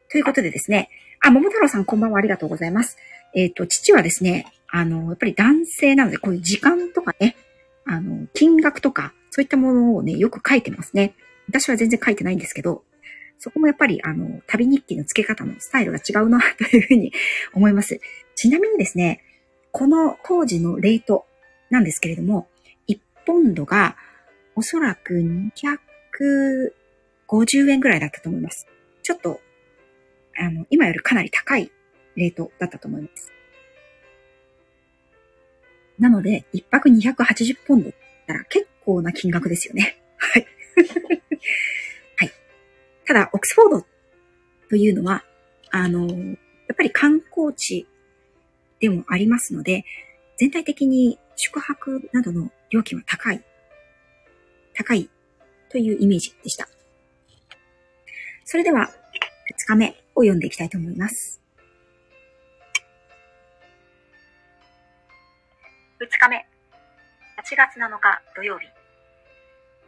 [0.10, 0.89] ということでですね、
[1.26, 2.98] あ、桃太郎さんこんばんはありがとうございます。
[3.34, 7.38] えっ、ー、と、父はですね、あの、やっぱり男性なので、こういう時間とかね、
[7.86, 11.16] あの、金額とか、そういったものをね、よく書いてますね。
[11.48, 12.84] 私は全然書いてないんですけど、
[13.40, 17.14] そこもやっぱり、あの、旅日記の付け方のスタイルが違うな、 というふうに
[17.56, 18.02] 思います。
[18.36, 19.24] ちなみにですね、
[19.72, 21.26] この当時のレート
[21.70, 22.50] なんですけれども、
[22.90, 23.96] 1ポンドが
[24.56, 28.68] おそらく250円ぐらいだったと思います。
[29.04, 29.40] ちょっと
[30.38, 31.72] あの、今よりかなり高い
[32.15, 33.32] レートだったと思います。
[36.00, 37.93] なので、一泊280ポンドっ
[38.28, 40.02] たら結構な金額ですよね。
[40.17, 40.48] はい。
[42.17, 42.32] はい。
[43.06, 43.88] ただ、オックスフォード
[44.69, 45.24] というのは、
[45.69, 46.13] あの、や
[46.74, 47.88] っぱり観光地
[48.80, 49.86] でもありますので、
[50.38, 53.43] 全体的に宿泊などの料金は高い。
[54.74, 55.10] 高い
[55.69, 56.67] というイメージでした。
[58.46, 58.91] それでは、
[59.65, 61.41] 2日目を読んでいきたいと思います。
[65.99, 66.45] 2日目、
[67.39, 68.67] 8月7日土曜日、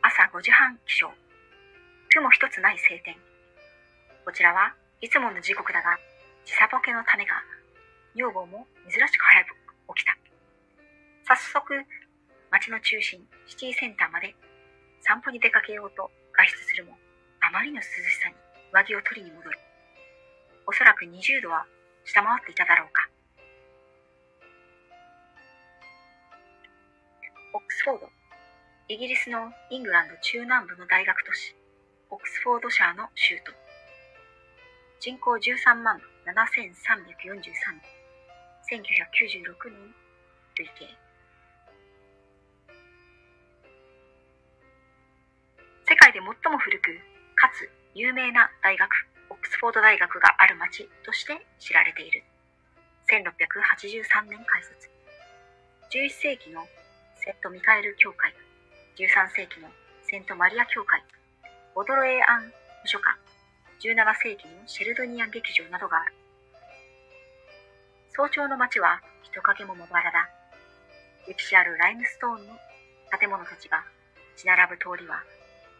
[0.01, 1.13] 朝5時半起床、
[2.13, 3.15] 雲一つない晴天。
[4.23, 5.97] こちらはいつもの時刻だが、
[6.45, 7.43] 時差ボケのためか、
[8.15, 9.55] 女房も珍しく早く
[9.95, 10.17] 起きた。
[11.27, 11.83] 早速、
[12.49, 14.33] 町の中心、シティセンターまで
[15.01, 16.97] 散歩に出かけようと外出するも、
[17.41, 17.89] あまりの涼し
[18.23, 18.35] さに
[18.71, 19.64] 上着を取りに戻る。
[20.67, 21.65] おそらく20度は
[22.05, 23.07] 下回っていただろうか。
[27.53, 28.09] オックスフォード。
[28.87, 31.55] イギリスのイングランド中南部の大学都市、
[32.09, 33.51] オックスフォードシャーの州都。
[34.99, 37.95] 人口13万7343人。
[38.65, 39.93] 1996年
[40.55, 40.87] 累計。
[45.87, 46.99] 世界で最も古く、
[47.35, 48.89] かつ有名な大学、
[49.29, 52.23] オックスフォード大学がある町として知られている。
[53.09, 54.89] 1683年開設。
[55.93, 56.65] 11世紀の
[57.15, 58.33] セント・ミカエル教会、
[58.97, 59.69] 13世紀の
[60.03, 61.03] セント・マリア教会、
[61.73, 62.51] ボドロエアン
[62.83, 63.17] 図書館、
[63.81, 66.13] 17世紀のシェルドニアン劇場などがある。
[68.15, 70.29] 早朝の街は人影もまばらだ。
[71.27, 72.53] 歴史あるライムストーンの
[73.19, 73.83] 建物たちが
[74.37, 75.23] 血並ぶ通りは、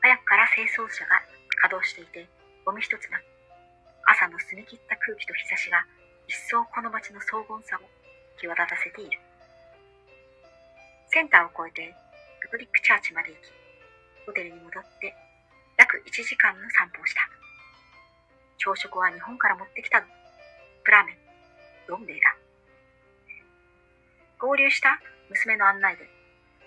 [0.02, 1.22] 早くから清掃車が
[1.62, 2.28] 稼働していて、
[2.66, 3.35] ゴミ一つなく、
[4.06, 5.86] 朝の澄み切った空気と日差しが
[6.30, 7.90] 一層この街の荘厳さを
[8.38, 9.18] 際立たせている。
[11.10, 11.96] センターを越えて
[12.42, 13.50] カトリックチャーチまで行き、
[14.26, 15.16] ホテルに戻って
[15.78, 17.22] 約1時間の散歩をした。
[18.58, 20.02] 朝食は日本から持ってきた
[20.84, 21.18] プラーメン、
[21.88, 22.36] ロンベイだ。
[24.38, 26.06] 合流した娘の案内で、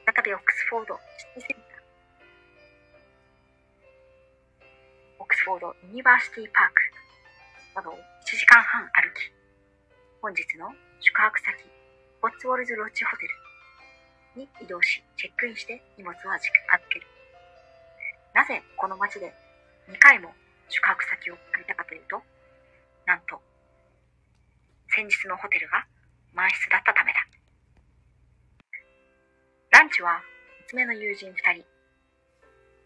[0.06, 0.98] 再びオックスフォード
[1.38, 4.72] シティセンター、
[5.20, 6.97] オックスフォードユニバーシティパーク
[7.78, 9.30] などを1時間半歩き、
[10.20, 10.66] 本日の
[10.98, 11.54] 宿泊先、
[12.20, 13.22] コッツウォルズロッジホテ
[14.34, 16.50] ルに移動し、チェックインして荷物を預
[16.90, 17.06] ける。
[18.34, 19.32] なぜこの街で
[19.86, 20.34] 2回も
[20.68, 22.18] 宿泊先を借りたかというと、
[23.06, 23.38] なんと、
[24.90, 25.86] 先日のホテルが
[26.34, 27.22] 満室だったためだ。
[29.70, 30.18] ランチは
[30.66, 31.62] 娘の友人2人、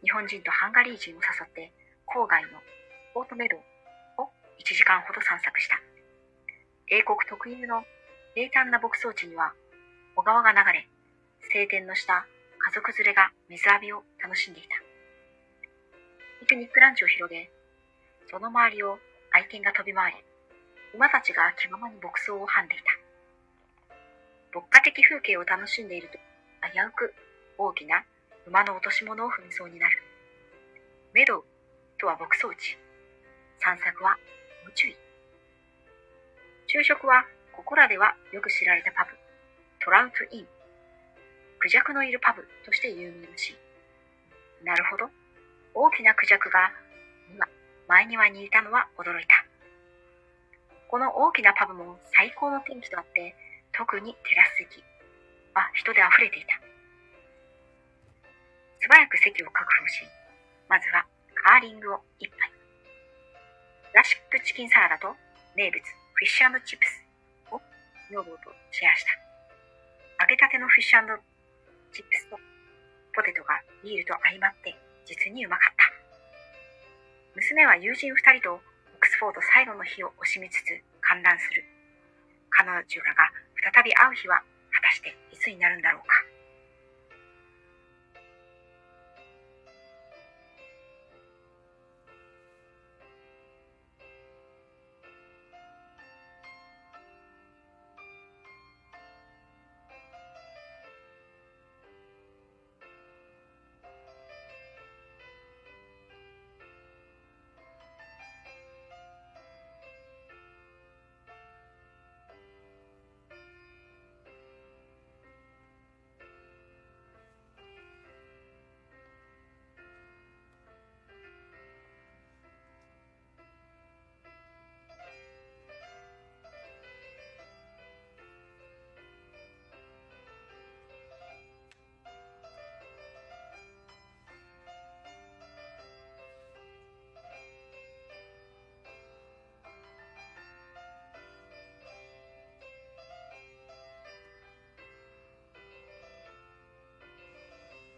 [0.04, 1.72] 日本人とハンガリー人を誘って
[2.04, 2.60] 郊外の
[3.14, 3.71] ポートメドを
[4.62, 5.74] 1時間ほど散策した。
[6.86, 7.82] 英国特有の
[8.36, 9.52] 平坦な牧草地には
[10.14, 10.86] 小川が流れ、
[11.50, 12.24] 晴天の下、
[12.58, 14.68] 家族連れが水浴びを楽しんでいた。
[16.46, 17.50] ピクニックランチを広げ、
[18.30, 18.98] その周りを
[19.32, 20.18] 愛犬が飛び回り、
[20.94, 23.98] 馬たちが気ままに牧草をはんでいた。
[24.54, 26.18] 牧歌的風景を楽しんでいると、
[26.70, 27.14] 危うく
[27.58, 28.04] 大きな
[28.46, 29.98] 馬の落とし物を踏みそうになる。
[31.14, 31.44] メドウ
[31.98, 32.78] とは牧草地。
[33.58, 34.16] 散策は
[34.64, 34.96] ご注意。
[36.66, 39.10] 昼食はここらではよく知られたパブ、
[39.84, 40.46] トラウトイン。
[41.58, 44.64] クジャクのいるパブとして有名らしい。
[44.64, 45.10] なるほど。
[45.74, 46.72] 大きなクジャクが
[47.30, 47.46] 今、
[47.88, 49.44] 前庭にいたのは驚いた。
[50.88, 53.34] この大きなパブも最高の天気とあって、
[53.72, 54.84] 特にテラス席
[55.54, 56.60] は人で溢れていた。
[58.80, 60.02] 素早く席を確保し、
[60.68, 62.61] まずはカーリングを一杯。
[63.92, 65.12] ラシックチキンサラダと
[65.52, 67.04] 名物フィッシュチップス
[67.52, 67.60] を
[68.08, 70.24] 女房とシェアした。
[70.24, 71.04] 揚げたてのフィッシュ
[71.92, 72.40] チップスと
[73.12, 74.72] ポテトがビールと相まって
[75.04, 75.84] 実にうまかった。
[77.36, 78.60] 娘は友人二人とオッ
[78.96, 80.72] クスフォード最後の日を惜しみつつ
[81.04, 81.60] 観覧する。
[82.48, 83.28] 彼女らが
[83.60, 84.40] 再び会う日は
[84.72, 86.31] 果たしていつになるんだろうか。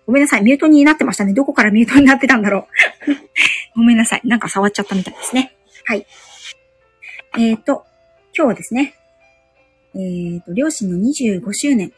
[0.06, 0.42] ごめんなさい。
[0.42, 1.32] ミュートになってましたね。
[1.32, 2.68] どこからミュートになってたんだろ
[3.06, 3.76] う。
[3.76, 4.22] ごめんなさい。
[4.24, 5.56] なんか触っちゃったみたいですね。
[5.84, 6.06] はい。
[7.38, 7.86] えっ、ー、と、
[8.36, 8.94] 今日はですね、
[9.94, 11.92] えっ、ー、と、両親の25周年、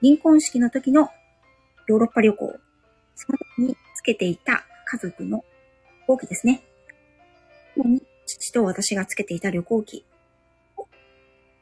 [0.00, 1.10] 銀婚式の時の
[1.88, 2.58] ヨーロッパ旅行、
[3.14, 5.44] その時につけていた家族の
[6.00, 6.62] 飛行機ですね。
[7.76, 10.04] に父と私がつけていた旅行機、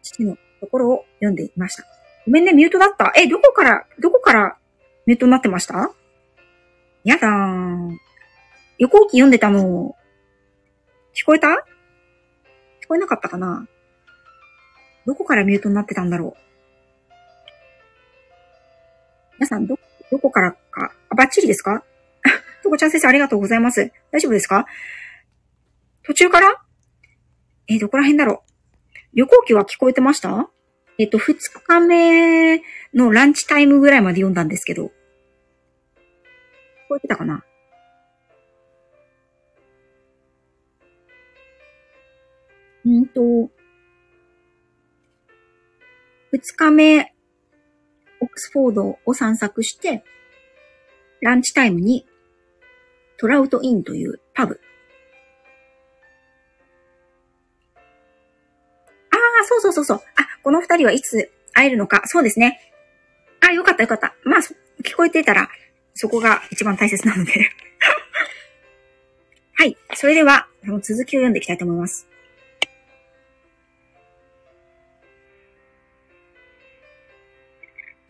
[0.03, 1.85] 父のところを読んでいました。
[2.27, 3.13] ごめんね、ミュートだった。
[3.17, 4.57] え、どこから、どこから
[5.07, 5.91] ミュートになってました？
[7.05, 7.91] やだー。
[8.79, 9.95] 旅行機読んでたの、
[11.15, 11.49] 聞こえた？
[11.49, 13.67] 聞こえなかったかな？
[15.07, 16.41] どこからミュートになってたんだろう？
[19.39, 19.79] 皆さん、ど、
[20.11, 21.83] どこからか、あ、バッチリですか？
[22.63, 23.91] とこちゃん先生ありがとうございます。
[24.11, 24.67] 大丈夫ですか？
[26.03, 26.63] 途中から？
[27.69, 28.51] えー、どこら辺だろう？
[29.15, 30.51] 旅行機は聞こえてました？
[31.01, 32.59] えっ、と、二日目
[32.93, 34.85] のランチタイムぐらいまで読んだんですけど。
[34.85, 34.89] 聞
[36.91, 37.43] こえてたかな？
[42.85, 43.23] うんと、
[46.33, 47.15] 二日目、
[48.21, 50.05] オックスフォードを散策して、
[51.23, 52.05] ランチタイムに
[53.17, 54.61] トラウトインというパブ。
[59.11, 60.01] ああ、そうそうそうそう。
[60.17, 62.03] あ、この二人はいつ会えるのか？
[62.07, 62.61] そうですね。
[63.41, 64.15] あ、よかったよかった。
[64.25, 64.41] まあ、
[64.83, 65.49] 聞こえてたら、
[65.95, 67.33] そこが一番大切なので
[69.55, 69.77] はい。
[69.95, 70.49] それでは、
[70.83, 72.07] 続きを読んでいきたいと思います。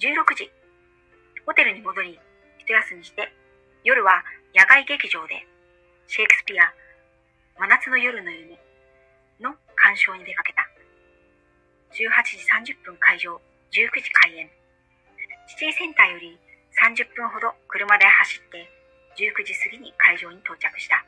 [0.01, 0.51] 16時、
[1.45, 2.19] ホテルに戻り、
[2.59, 3.33] 一休みして、
[3.85, 5.47] 夜は野外劇場で、
[6.07, 6.73] シェイクスピア、
[7.59, 8.59] 真夏の夜の夢
[9.41, 10.69] の鑑賞に出かけた。
[11.91, 12.07] 18
[12.63, 13.35] 時30分会場、
[13.75, 14.51] 19時開演。
[15.47, 16.39] シティセンターより
[16.79, 18.71] 30分ほど車で走って
[19.19, 21.05] 19時過ぎに会場に到着した。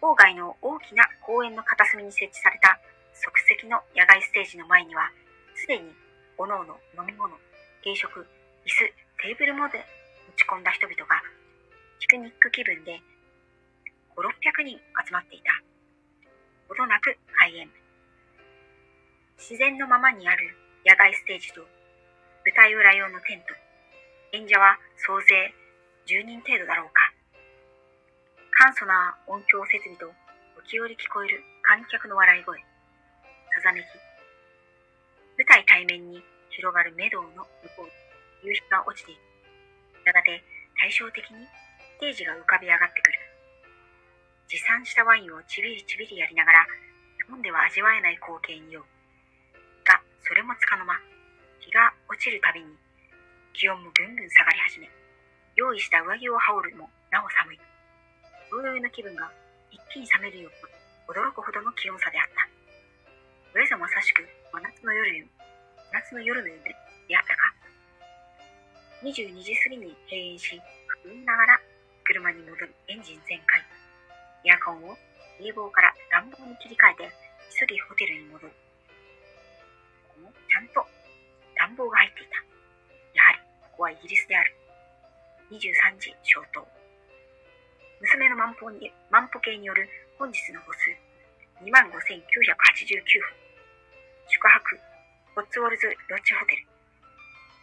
[0.00, 2.78] 郊外の大きな公園の片隅に設置された
[3.14, 5.10] 即席の野外ステージの前には、
[5.56, 5.90] すでに
[6.36, 7.32] 各々飲み物、
[7.82, 8.84] 軽食、椅子、
[9.24, 9.80] テーブルまで
[10.36, 11.18] 持ち込んだ人々が、
[11.98, 13.00] ピクニック気分で
[14.14, 15.50] 5、600人集まっていた。
[16.68, 17.87] ほどなく開演。
[19.38, 20.50] 自然のままにある
[20.84, 23.54] 野外ステージと舞台裏用のテント。
[24.34, 25.54] 演者は総勢
[26.10, 27.06] 10人程度だろうか。
[28.50, 30.10] 簡素な音響設備と
[30.66, 32.58] 時折聞こえる観客の笑い声、
[33.54, 33.86] さざめき。
[35.38, 36.18] 舞台対面に
[36.50, 37.46] 広がるメドウの
[37.78, 37.94] 向こう
[38.42, 39.22] 夕日が落ちていく。
[40.02, 40.42] やがて
[40.82, 41.46] 対照的に
[41.94, 43.18] ステージが浮かび上がってくる。
[44.50, 46.66] 持参したワインをちびりちびりやりながら、
[47.22, 48.97] 日本では味わえない光景に酔う。
[50.28, 50.92] それもつかの間、
[51.56, 52.68] 日が落ちるたびに、
[53.56, 54.84] 気温もぐんぐん下がり始め、
[55.56, 57.60] 用意した上着を羽織るもなお寒い。
[58.52, 59.32] 同様の気分が
[59.72, 60.52] 一気に冷めるよう
[61.08, 62.44] 驚くほどの気温差であった。
[62.44, 64.20] これぞまさしく
[64.52, 65.24] 真夏の夜
[65.96, 67.48] 夏の夜の夢であったか
[69.00, 70.60] ?22 時過ぎに閉園し、
[71.08, 71.60] 踏みながら
[72.04, 73.64] 車に戻りエンジン全開。
[74.44, 74.92] エアコンを
[75.40, 77.08] 冷房から暖房に切り替えて
[77.48, 78.67] 急ぎホテルに戻る。
[80.20, 80.84] もちゃんと
[81.56, 82.36] 暖房が入っていた。
[83.14, 83.38] やはり
[83.72, 84.54] ここはイギリスである。
[85.50, 86.66] 23時消灯。
[88.00, 90.90] 娘の万歩に万歩計による本日の歩数
[91.64, 93.48] 25,989分。
[94.28, 94.78] 宿泊
[95.34, 96.66] コッツウォルズ・ロッジホテル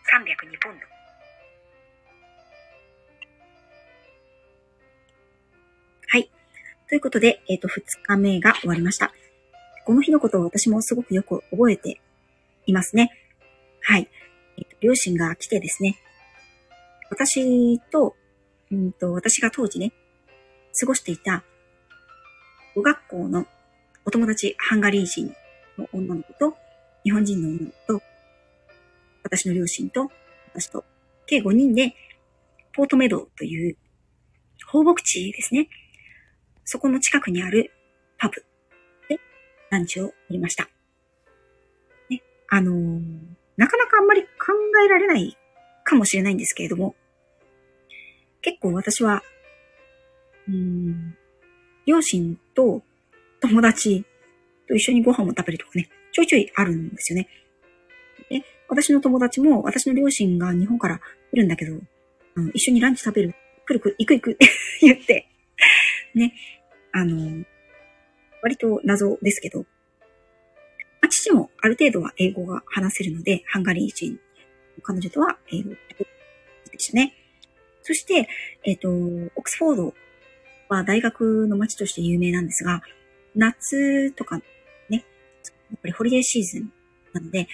[0.06, 0.86] 302ポンド
[6.08, 6.30] はい。
[6.90, 9.12] ということで、えっ、ー、と、2日目が終わりました。
[9.86, 12.00] この日のことを私もすごくよく覚えて
[12.66, 13.12] いますね。
[13.82, 14.10] はい。
[14.58, 15.98] えっ、と、両親が来てですね、
[17.10, 18.16] 私と、
[18.72, 19.94] うんと、私が当時ね、
[20.80, 21.44] 過ごしていた、
[22.76, 23.46] 語学校の
[24.06, 25.34] お友達、ハンガリー人
[25.78, 26.56] の女の子と、
[27.04, 28.02] 日本人の女の子と、
[29.24, 30.10] 私の両親と、
[30.50, 30.84] 私と、
[31.26, 31.96] 計5人で、
[32.74, 33.78] ポートメドという
[34.68, 35.70] 放牧地ですね。
[36.66, 37.72] そこの近くにある
[38.18, 38.44] パブ
[39.08, 39.20] で
[39.70, 40.75] ランチをやりました。
[42.50, 43.02] あのー、
[43.58, 44.28] なかなかあんまり考
[44.86, 45.38] えられない
[45.84, 46.96] かもしれないんですけれども、
[48.42, 49.24] 結構私は、
[50.48, 51.16] うん、
[51.86, 52.84] 両親と
[53.42, 54.06] 友達
[54.68, 57.28] と一緒にご飯を食べるとかね、ちょいちょいあるんですよね。
[58.30, 61.00] で、私の友達も、私の両親が日本から
[61.32, 61.80] 来るんだけど、
[62.36, 63.36] あの、一緒にランチ食べる。
[63.68, 64.48] 来る来る、行く行くって
[64.82, 65.28] 言って、
[66.14, 66.34] ね、
[66.92, 67.44] あの、
[68.42, 69.66] 割と謎ですけど、
[71.06, 74.20] まあ、父もある程度は英語が話せるので、ハンガリー人、
[74.82, 75.78] 彼女とは英語で
[76.80, 77.14] したね。
[77.84, 78.28] そして、
[78.64, 79.94] えっ、ー、と、オックスフォード
[80.68, 82.82] は大学の街として有名なんですが、
[83.36, 84.44] 夏とかね、
[84.90, 85.04] やっ
[85.80, 86.74] ぱりホリデーシーズン
[87.14, 87.48] なので、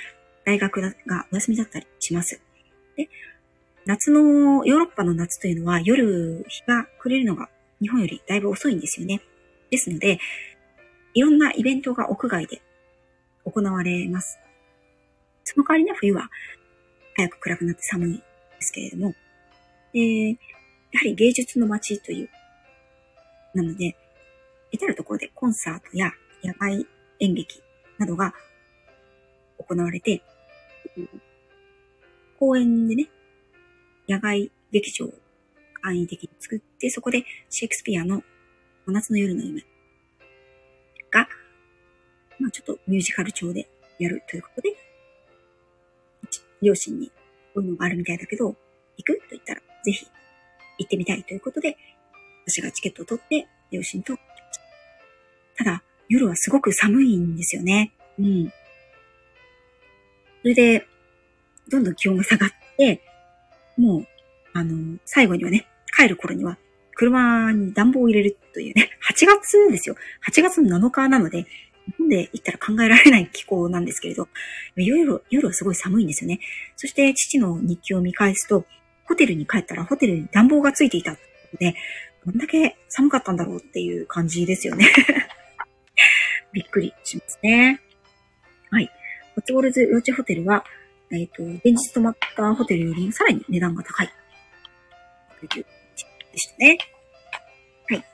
[0.46, 2.40] 大学がお休みだったりします。
[2.96, 3.10] で、
[3.86, 7.50] 夏の、ヨーロッパの夏というのは夜日が暮れるのが
[7.82, 9.20] 日本よりだいぶ遅いんですよね。
[9.70, 10.20] ですので、
[11.14, 12.62] いろんなイベントが屋外で
[13.46, 14.40] 行われます。
[15.44, 16.30] その代わりに冬は
[17.16, 18.24] 早く暗くなって寒いで
[18.62, 19.14] すけれども、
[19.94, 20.36] で、や
[21.00, 22.30] はり芸術の街という、
[23.54, 23.96] なので、
[24.72, 26.12] 至るところでコンサートや
[26.44, 26.86] 野外
[27.20, 27.62] 演劇
[27.98, 28.34] などが
[29.58, 30.22] 行われて、
[32.40, 33.10] 公園でね、
[34.08, 35.14] 野外劇場を
[35.82, 38.24] 簡易的に作って、そこでシェイクスピアの
[38.86, 39.64] 真夏の夜の夢、
[42.42, 43.68] まあちょっとミュージカル調で
[44.00, 44.76] やるということで、
[46.62, 47.08] 両親に
[47.54, 48.56] こういうのがあるみたいだけど、
[48.98, 50.06] 行くと言ったら、ぜひ
[50.80, 51.78] 行ってみたいということで、
[52.46, 54.18] 私がチケットを取って、両親と
[55.58, 57.92] ただ、夜はすごく寒いんですよね。
[58.18, 58.52] うん。
[60.42, 60.88] それで、
[61.70, 63.02] どんどん気温が下がって、
[63.78, 64.08] もう、
[64.54, 66.58] あの、最後にはね、帰る頃には、
[66.96, 69.96] 車に暖房を入れるというね、 8月ですよ。
[70.28, 71.46] 8月の7日なので、
[71.92, 74.28] 日本で行ったら考えられない気候なんですけれど、
[74.76, 76.40] 夜、夜はすごい寒いんですよね。
[76.76, 78.66] そして父の日記を見返すと、
[79.06, 81.18] ホテルに帰ったらホテルに暖房がついていたの
[81.60, 81.76] で、
[82.26, 84.88] どんだけ寒かったんだろうっていう感じですよね。
[86.54, 87.82] びっくりしますね。
[88.70, 88.92] はい。
[89.36, 90.64] ホツウォルズロッジホテルは、
[91.12, 94.10] えっ、ー、と、現実泊まったホテルよりさらに値段が高い。
[95.40, 95.66] という
[96.32, 96.78] でしたね。
[97.90, 98.06] はい。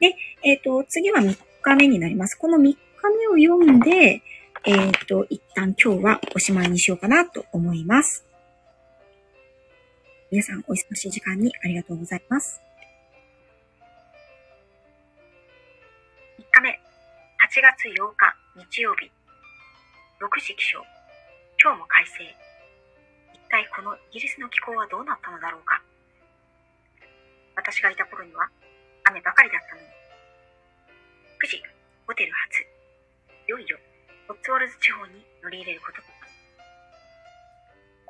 [0.00, 2.36] で、えっ、ー、と、次は3日目になります。
[2.36, 2.78] この3日
[3.10, 4.22] 目を読んで、
[4.64, 8.24] えっ、ー、と、一旦今日はおしまいにしようかなと思います。
[10.30, 12.60] 皆さんお忙しい時間にありがとうございます。
[16.38, 16.74] 3日目、8
[17.62, 19.10] 月8日日曜日、
[20.18, 20.84] 6時起床、
[21.62, 22.24] 今日も快晴。
[23.34, 25.82] 一体このイギリスの気候はどうなったのだろうか。
[27.54, 28.48] 私がいた頃には
[29.04, 29.88] 雨ばかりだったのに。
[31.42, 31.62] 9時、
[32.06, 32.63] ホテル初。
[33.54, 33.78] よいよ、
[34.26, 36.02] コッツウォルズ地方に乗り入れること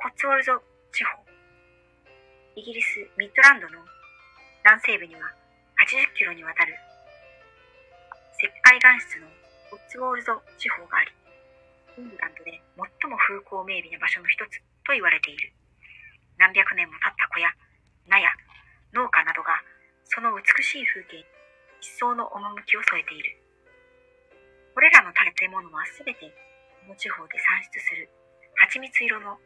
[0.00, 0.48] コッツウォルズ
[0.88, 1.20] 地方。
[2.56, 3.84] イギリス・ミッドランドの
[4.64, 5.28] 南西部には
[5.84, 6.72] 80キロにわたる
[8.40, 9.28] 石灰岩質の
[9.68, 11.12] コッツウォルズ地方があり、
[12.00, 12.56] イングランドで
[13.04, 15.52] 最も風光明媚な場所の一つと言われている。
[16.40, 17.52] 何百年も経った小屋、
[18.08, 18.32] 納屋、
[18.96, 19.60] 農家などが
[20.08, 21.28] その美しい風景に
[21.84, 23.43] 一層の趣を添えている。
[24.74, 26.26] これらの建物はすべて
[26.82, 28.10] この地方で産出する
[28.58, 29.38] 蜂蜜色の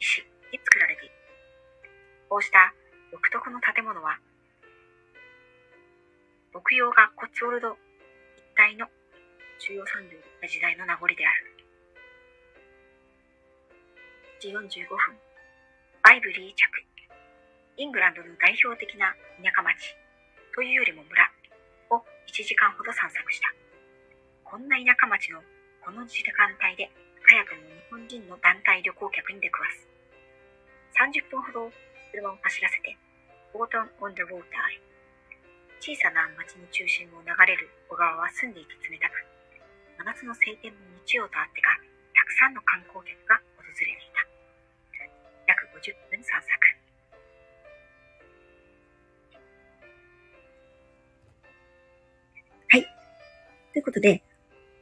[0.00, 1.14] 石で作られている。
[2.28, 2.72] こうした
[3.12, 4.18] 独特の建物は、
[6.52, 7.76] 牧羊がコツウォルド
[8.36, 8.88] 一帯の
[9.60, 11.52] 重要産業だった時代の名残である。
[14.40, 14.96] 1時45分、
[16.02, 16.88] バイブリー着。
[17.76, 19.94] イングランドの代表的な田舎町
[20.54, 21.30] というよりも村
[21.90, 23.57] を1時間ほど散策した。
[24.48, 25.44] こんな田舎町の
[25.84, 26.88] この時間帯で
[27.20, 29.84] 早くも日本人の団体旅行客に出くわす。
[30.96, 31.68] 30分ほど
[32.16, 32.96] 車を走らせて、
[33.52, 34.80] ボートン・オン・ダ・ウォーターへ。
[35.84, 39.20] 小さな町の中心を流れる小川は澄んでいて冷たく、
[40.00, 41.68] 真夏の晴天の日曜とあってか、
[42.16, 44.24] たくさんの観光客が訪れていた。
[45.44, 46.56] 約50分散策。
[52.72, 52.88] はい
[53.76, 54.24] ということで、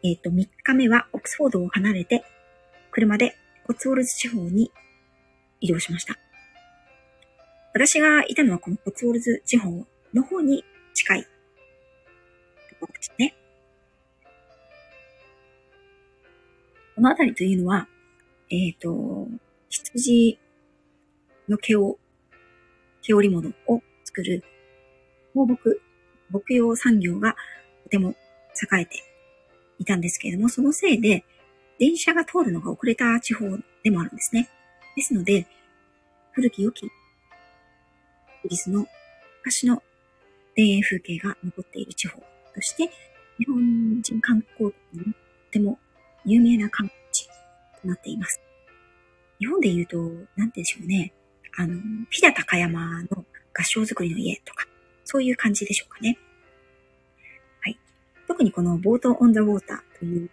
[0.03, 2.25] えっ、ー、と、3日目はオックスフォードを離れて、
[2.91, 3.37] 車で
[3.67, 4.71] コツウォルズ地方に
[5.61, 6.17] 移動しました。
[7.75, 9.71] 私がいたのはこのコツウォルズ地方
[10.15, 11.29] の方に近いと
[12.81, 13.35] ころですね。
[16.95, 17.89] この辺りというのは、
[18.51, 19.29] えっ、ー、と、
[19.69, 20.39] 羊
[21.49, 21.99] の毛を、
[23.03, 24.43] 毛織物を作る
[25.35, 25.61] 放牧、
[26.31, 27.37] 牧羊産業が
[27.85, 28.11] とても
[28.73, 29.16] 栄えて
[29.79, 31.25] いたんですけれども、そのせいで、
[31.79, 33.45] 電車が通るのが遅れた地方
[33.83, 34.49] でもあるんですね。
[34.97, 35.47] ですので、
[36.33, 36.89] 古き良き、イ
[38.45, 38.87] ギリスの
[39.45, 39.77] 昔の
[40.57, 42.21] 田園風景が残っている地方
[42.55, 42.91] として、
[43.39, 45.13] 日本人観光客にと
[45.53, 45.79] ても
[46.25, 47.29] 有名な観光地
[47.83, 48.41] となっています。
[49.39, 49.99] 日本で言うと、
[50.37, 51.13] なんてでしょうね。
[51.59, 51.75] あの、
[52.11, 53.09] 飛騨高山の
[53.55, 54.67] 合掌造りの家とか、
[55.05, 56.19] そういう感じでしょうかね。
[58.27, 60.31] 特にこのボート・オン・ザ・ウォーターという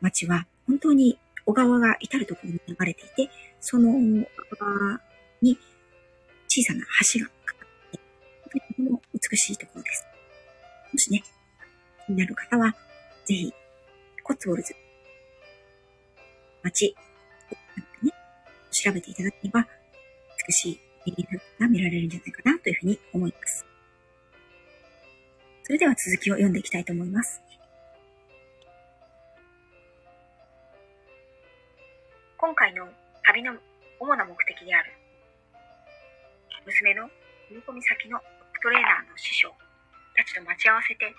[0.00, 5.00] 街は、本当に小川が至るところに流れていて、その小川
[5.42, 5.58] に
[6.48, 7.66] 小さな橋がかか
[8.58, 10.04] っても美しいところです。
[10.92, 11.22] もしね、
[12.06, 12.74] 気になる方は、
[13.24, 13.52] ぜひ、
[14.22, 14.74] コッツウォルズ、
[16.62, 16.94] 街、
[18.02, 18.12] ね、
[18.70, 19.66] 調べていただければ、
[20.46, 23.69] 美しいリリーフが見られるんじゃないかなというふうに思います。
[25.70, 27.40] それでは続きを読んでいきたいと思います。
[32.36, 32.88] 今回の
[33.22, 33.54] 旅の
[34.00, 34.90] 主な目的である、
[36.66, 37.06] 娘の
[37.46, 39.54] 踏み込み先のトレーナーの師匠
[40.16, 41.14] たちと待ち合わせて、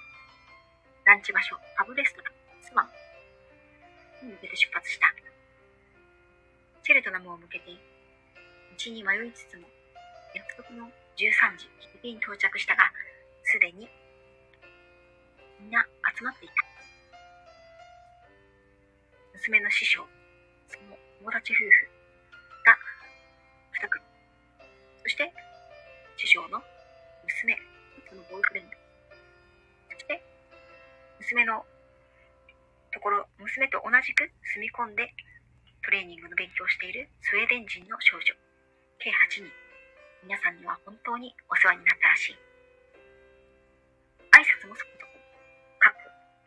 [1.06, 5.08] ランチ場所、パブレストラン、スワンに向けて出発した。
[6.84, 9.64] チェルトナムを向けて、道に迷いつつも、
[10.36, 12.92] 約束の13時ギリギリに到着したが、
[13.46, 13.88] すでに
[15.62, 15.86] みんな
[16.18, 16.54] 集まっていた。
[19.34, 20.02] 娘の師匠、
[20.68, 21.70] その友達夫婦
[22.66, 22.74] が
[23.78, 24.04] 2組。
[25.04, 25.32] そして、
[26.18, 26.62] 師匠の
[27.26, 27.58] 娘、
[28.10, 28.78] そのボーイフレンド。
[29.94, 30.24] そして、
[31.20, 31.64] 娘の
[32.92, 35.14] ところ、娘と同じく住み込んで
[35.86, 38.34] トレーニングの勉強をしているスウェーデン人の少女、
[38.98, 39.54] 計8人。
[40.24, 42.38] 皆さんには本当にお世話になったらしい。
[44.34, 44.91] 挨拶もそ。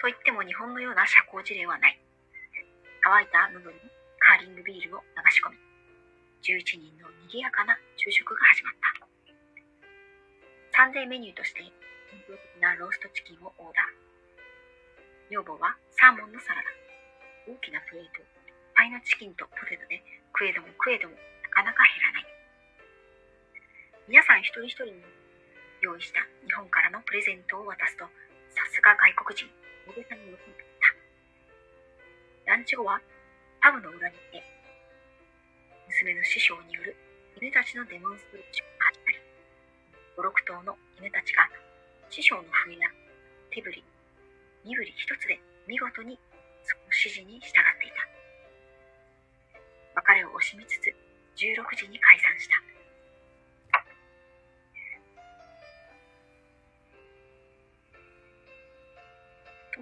[0.05, 1.96] と言っても日本のような社交辞令はない。
[3.00, 3.80] 乾いた喉に
[4.20, 5.57] カーリングビールを流し込み、
[6.44, 8.92] 11人の賑やかな昼食が始まった。
[10.92, 11.72] 3000メニューとして伝
[12.28, 13.88] 統的なローストチキンをオーダー。
[15.32, 16.68] 女房はサーモンのサラダ。
[17.48, 18.36] 大きなプレート、いっ
[18.76, 20.05] ぱいのチキンとポテトで
[20.36, 22.28] 食えども食えどもなかなか減らない。
[24.05, 25.09] 皆さん一人一人に
[25.80, 28.05] 用意した日本からのプレゼントを渡すと、
[28.52, 29.48] さすが外国人、
[29.85, 32.53] 大げさに喜んでいた。
[32.53, 33.01] ランチ後は、
[33.61, 34.43] パブの裏に行って、
[35.89, 36.97] 娘の師匠による
[37.37, 39.20] 犬たちのデモンストレーションが始まり、
[40.16, 41.49] 5、6頭の犬たちが
[42.09, 42.89] 師匠の笛や
[43.51, 43.85] 手振り、
[44.64, 46.18] 身振り一つで見事に
[46.64, 48.09] その指示に従っていた。
[50.01, 50.89] 別れを惜しみつつ、
[51.37, 52.73] 16時に解散した。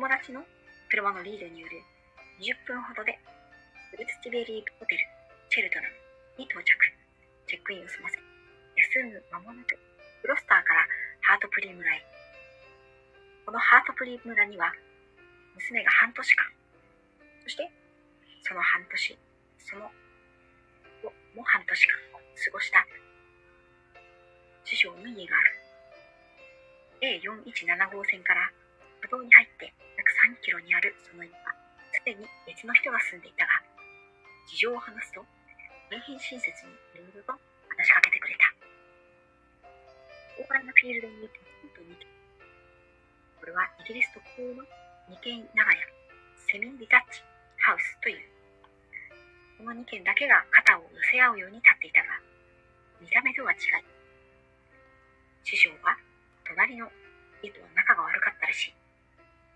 [0.02, 0.42] 友達の
[0.90, 1.78] 車のリードによる
[2.42, 3.14] 20分ほどで
[3.94, 5.06] ブルツチベリーホテル
[5.46, 6.74] チェルトナムに到着。
[7.46, 9.78] チェックインを済ませ休む間もなく
[10.26, 10.82] グロスターから
[11.22, 12.02] ハートプリー村へ
[13.46, 14.74] このハートプリー村には
[15.54, 16.50] 娘が半年間
[17.46, 17.70] そして
[18.42, 18.98] その半年
[19.62, 19.86] その
[20.98, 22.82] 後も半年間過ごした
[24.66, 27.22] 師匠の家がある。
[27.22, 28.50] A417 号線から
[29.02, 29.74] 歩道に入って
[30.22, 31.50] 3キロにあるその家は、
[31.90, 33.58] すでに別の人が住んでいたが、
[34.46, 35.26] 事情を話すと、
[35.90, 38.46] 名品親切にいろいろと話しかけてくれた。
[40.38, 42.06] 大柄なフィールドにポツンと2軒。
[43.42, 44.62] これはイギリス特有の
[45.10, 45.82] 2軒長屋、
[46.38, 47.18] セミディタッチ
[47.58, 48.22] ハウスという。
[49.58, 52.14] この2軒だけが肩を寄せ合うように立っていたが、
[53.02, 53.58] 見た目とは違い、
[55.42, 55.98] 師匠は
[56.46, 56.86] 隣の
[57.42, 58.81] 家とは仲が悪かったらしい。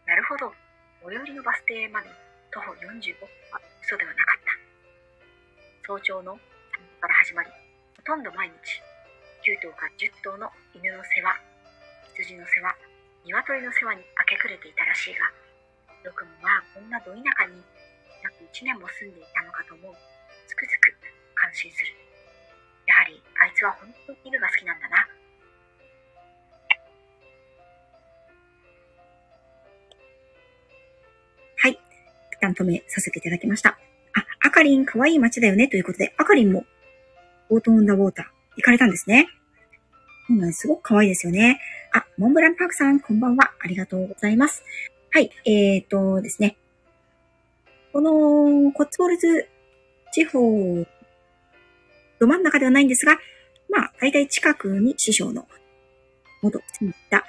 [0.06, 0.54] なるほど。
[1.02, 2.06] 最寄りのバス停まで
[2.54, 4.54] 徒歩45分は嘘ではなかった。
[5.82, 6.38] 早朝の
[6.70, 8.78] 散歩から始まり、ほとんど毎日、
[9.42, 10.46] 9頭か10頭の
[10.78, 11.34] 犬の世話、
[12.14, 12.70] 羊の世話、
[13.26, 15.26] 鶏の世話に明け暮れていたらしいが、
[16.06, 17.58] よくもまあこんなど田舎に
[18.22, 19.94] 約1年も住んでいたのかと思う。
[20.46, 20.94] つくづく
[21.34, 21.90] 感心する。
[22.86, 25.15] やはりあいつは本当に犬が好きなんだな。
[32.46, 33.70] 旦止めさせていただきました。
[34.14, 36.64] あ、あかりん、可愛い街だよね、ということで、あかりんも、
[37.50, 38.26] オートオンダウォーター、
[38.56, 39.28] 行かれたんですね。
[40.30, 41.60] うん、すごく可愛いですよね。
[41.92, 43.50] あ、モンブランパークさん、こんばんは。
[43.60, 44.62] ありがとうございます。
[45.10, 46.56] はい、えーとですね。
[47.92, 49.48] このコッツウォルズ
[50.12, 50.86] 地方、
[52.18, 53.18] ど真ん中ではないんですが、
[53.68, 55.48] まあ、大体近くに師匠の
[56.42, 57.24] 元住んだ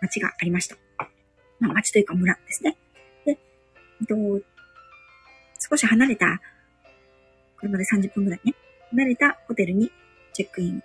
[0.00, 0.76] 町がありました。
[1.58, 2.76] まあ、町というか村ですね。
[4.06, 4.14] と、
[5.70, 6.40] 少し離れた、
[7.56, 8.54] 車で30分ぐらいね、
[8.90, 9.90] 離れたホテルに
[10.32, 10.82] チェックイン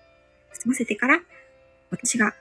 [0.53, 1.19] 済ませてから、
[1.89, 2.33] 私が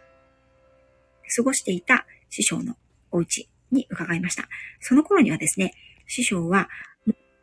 [1.37, 2.77] 過ごしていた師匠の
[3.11, 4.49] お家に伺いました。
[4.81, 5.73] その頃にはですね、
[6.07, 6.69] 師匠は、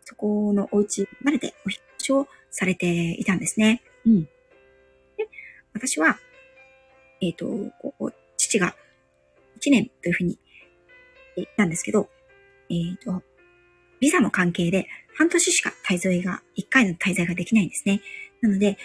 [0.03, 3.81] そこのお家、慣れてお引越しをされていたんですね。
[4.05, 4.23] うん。
[4.23, 4.29] で、
[5.73, 6.19] 私は、
[7.21, 8.75] えっ、ー、と、父が
[9.59, 10.37] 1年というふうに
[11.35, 12.09] 言ったんですけど、
[12.69, 13.23] えっ、ー、と、
[14.01, 18.01] ビザの関係で半年しか滞在が、1回の滞在ができないんですね。
[18.41, 18.77] なので、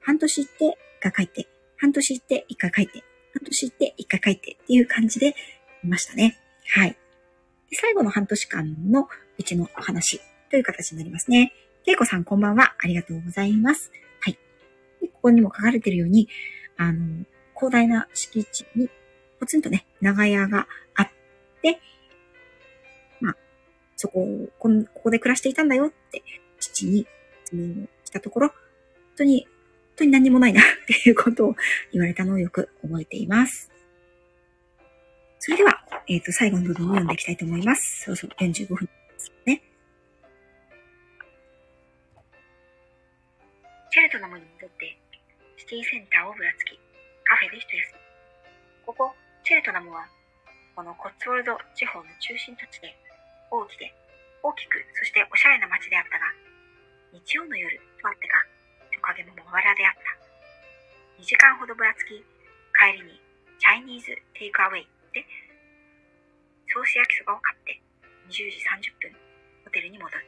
[0.00, 3.02] 半年行って、が帰って、半年行って、1回帰って、
[3.34, 5.34] 半年行って一回書いてっていう感じで
[5.82, 6.38] いましたね。
[6.74, 6.90] はい。
[6.90, 10.20] で最後の半年間のうちのお話
[10.50, 11.52] という形になりますね。
[11.84, 12.74] けいこさんこんばんは。
[12.78, 13.90] ありがとうございます。
[14.20, 14.38] はい。
[15.00, 16.28] でここにも書かれているように、
[16.76, 17.24] あの、
[17.56, 18.88] 広大な敷地に
[19.40, 21.08] ポツンとね、長屋があっ
[21.60, 21.80] て、
[24.04, 26.22] そこを、ここで暮らしていたんだよって、
[26.60, 27.06] 父に
[27.44, 28.56] 説明をしたところ、本
[29.16, 29.50] 当に、本
[29.96, 31.56] 当に何にもないなっていうことを
[31.90, 33.70] 言われたのをよく覚えています。
[35.38, 38.02] それでは、えっ、ー、と、最後の部分を読んでいきたいと思います。
[38.04, 39.62] そろそろ45分ですね。
[43.90, 44.98] チェルトの森に戻って、
[45.56, 46.78] シティセンターをぶらつき、
[47.24, 48.00] カフェで一休み。
[48.84, 50.06] ここ、チェルトナムは、
[50.76, 53.03] このコッツウォルド地方の中心土地で、
[53.54, 53.94] 大きで、
[54.42, 56.26] 大きく、そしておしゃれな街であったが、
[57.14, 58.42] 日曜の夜とあってか、
[58.90, 61.22] トカゲもまばらであった。
[61.22, 62.18] 2時間ほどぶらつき、
[62.74, 63.22] 帰りに
[63.62, 65.22] チャイニーズテイクアウェイで、
[66.66, 67.78] ソース焼きそばを買って、
[68.26, 69.14] 20時30分、
[69.62, 70.26] ホテルに戻る。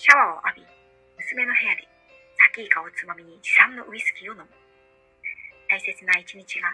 [0.00, 0.66] シャワーを浴び、
[1.20, 1.84] 娘の部屋で
[2.40, 4.48] サキイカをつまみに持参のウイスキーを飲む。
[5.68, 6.72] 大切な一日が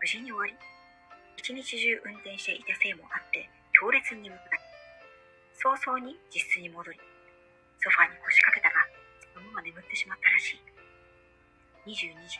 [0.00, 0.54] 無事に終わり、
[1.36, 4.62] 一日中運転していたせいもあって強烈に眠くなり、
[5.54, 6.98] 早々に自室に戻り、
[7.78, 8.86] ソファに腰掛けたが、
[9.34, 10.62] そのまま眠ってしまったらしい。
[11.86, 12.38] 22時。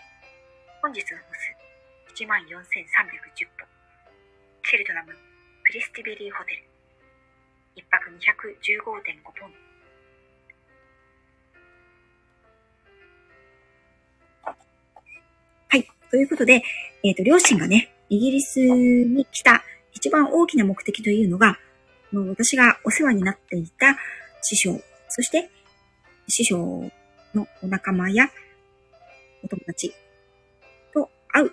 [0.82, 3.66] 本日の歩数、14,310歩。
[4.62, 5.12] ケルトナム、
[5.64, 6.64] プリスティベリーホテル。
[7.76, 8.84] 一泊215.5
[9.24, 9.72] ポンド。
[16.12, 16.62] ということで、
[17.02, 21.58] えっ、ー、と、両親がね、イギリスに来た一番大きな目的というのが、
[22.12, 23.96] もう私がお世話になっていた
[24.42, 25.50] 師匠、そして
[26.28, 26.90] 師匠
[27.34, 28.28] のお仲間や
[29.42, 29.94] お友達
[30.92, 31.52] と会う。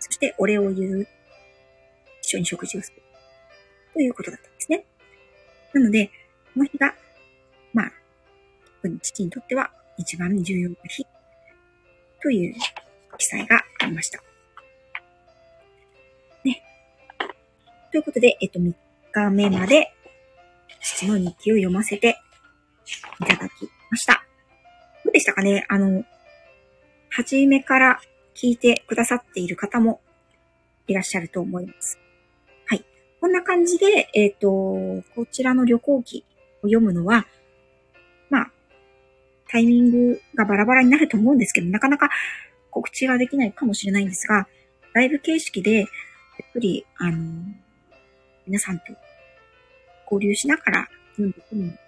[0.00, 1.08] そしてお礼を言う。
[2.22, 3.02] 一緒に食事をする。
[3.94, 4.84] ということだったんですね。
[5.72, 6.10] なので、
[6.52, 6.94] この日が、
[7.72, 7.92] まあ、
[9.00, 11.06] 父にとっては一番重要な日
[12.22, 12.54] という
[13.16, 14.22] 記載がありました。
[17.90, 18.72] ということで、えっと、3
[19.12, 19.92] 日目まで、
[20.80, 22.18] 父の日記を読ませて
[23.20, 24.24] いただきました。
[25.04, 25.66] どうでしたかね？
[25.68, 26.04] あの、
[27.10, 28.00] 初めから
[28.34, 30.00] 聞いてくださっている方も
[30.86, 31.98] いらっしゃると思います。
[32.66, 32.84] はい。
[33.20, 36.24] こんな感じで、えっ、ー、と、こちらの旅行記
[36.62, 37.26] を読むのは、
[38.28, 38.52] まあ、
[39.48, 42.08] タイミングがバラバラになると思うんですけど、なかなか
[42.70, 44.46] 告知ができないかもしれないんですが、
[44.94, 45.86] ライブ形式で、やっ
[46.54, 47.44] ぱり、あの、
[48.46, 48.84] 皆さんと
[50.10, 51.78] 交流しながら読ん、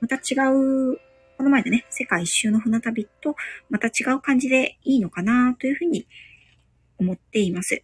[0.00, 0.98] また違う、
[1.36, 3.36] この前のね、世界一周の船旅と、
[3.68, 6.06] また違う感じでいいのかなというふうに
[6.98, 7.80] 思っています。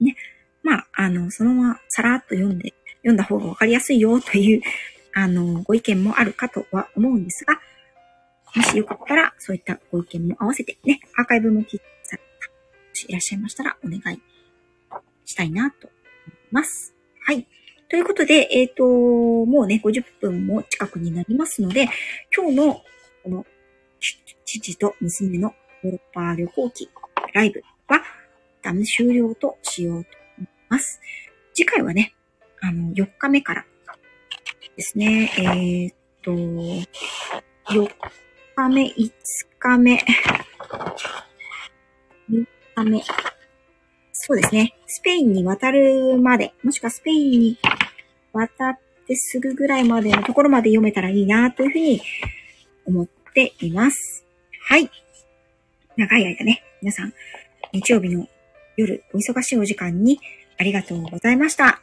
[0.00, 0.16] ね。
[0.62, 4.62] まあ、あの、そのままさらっと読んで、読んだ方がわかりやすいよという、
[5.14, 7.60] あの、ご意見もあるかとは思うんですが、
[8.54, 12.22] もしよかったら、そういったご意見も合わせてね、アーカイブも聞いてさも
[12.94, 14.22] しいらっしゃいましたら、お願い
[15.24, 16.97] したいなと思います。
[17.28, 17.46] はい。
[17.90, 21.86] ということで、えっ、ー、と、もうね、50分も近くになりますので、
[22.34, 22.74] 今日の、
[23.22, 23.44] この、
[24.46, 25.52] 父と娘の
[25.82, 26.88] ヨーロッパ旅行記
[27.34, 28.02] ライブは、一
[28.62, 31.02] 旦終了としようと思います。
[31.52, 32.14] 次回はね、
[32.62, 33.66] あの、4日目から
[34.74, 36.86] ですね、えっ、と、4
[38.56, 39.12] 日目、5
[39.58, 40.02] 日目、
[42.30, 43.02] 3日目。
[44.28, 44.74] そうですね。
[44.86, 47.58] スペインに渡るまで、もしくはスペインに
[48.34, 52.02] 渡ってすぐぐらいまでのところまで読めたらいいなというふうに
[52.84, 54.26] 思っています。
[54.68, 54.90] はい。
[55.96, 57.14] 長い間ね、皆さん、
[57.72, 58.28] 日曜日の
[58.76, 60.20] 夜、お忙しいお時間に
[60.58, 61.80] ありがとうございました。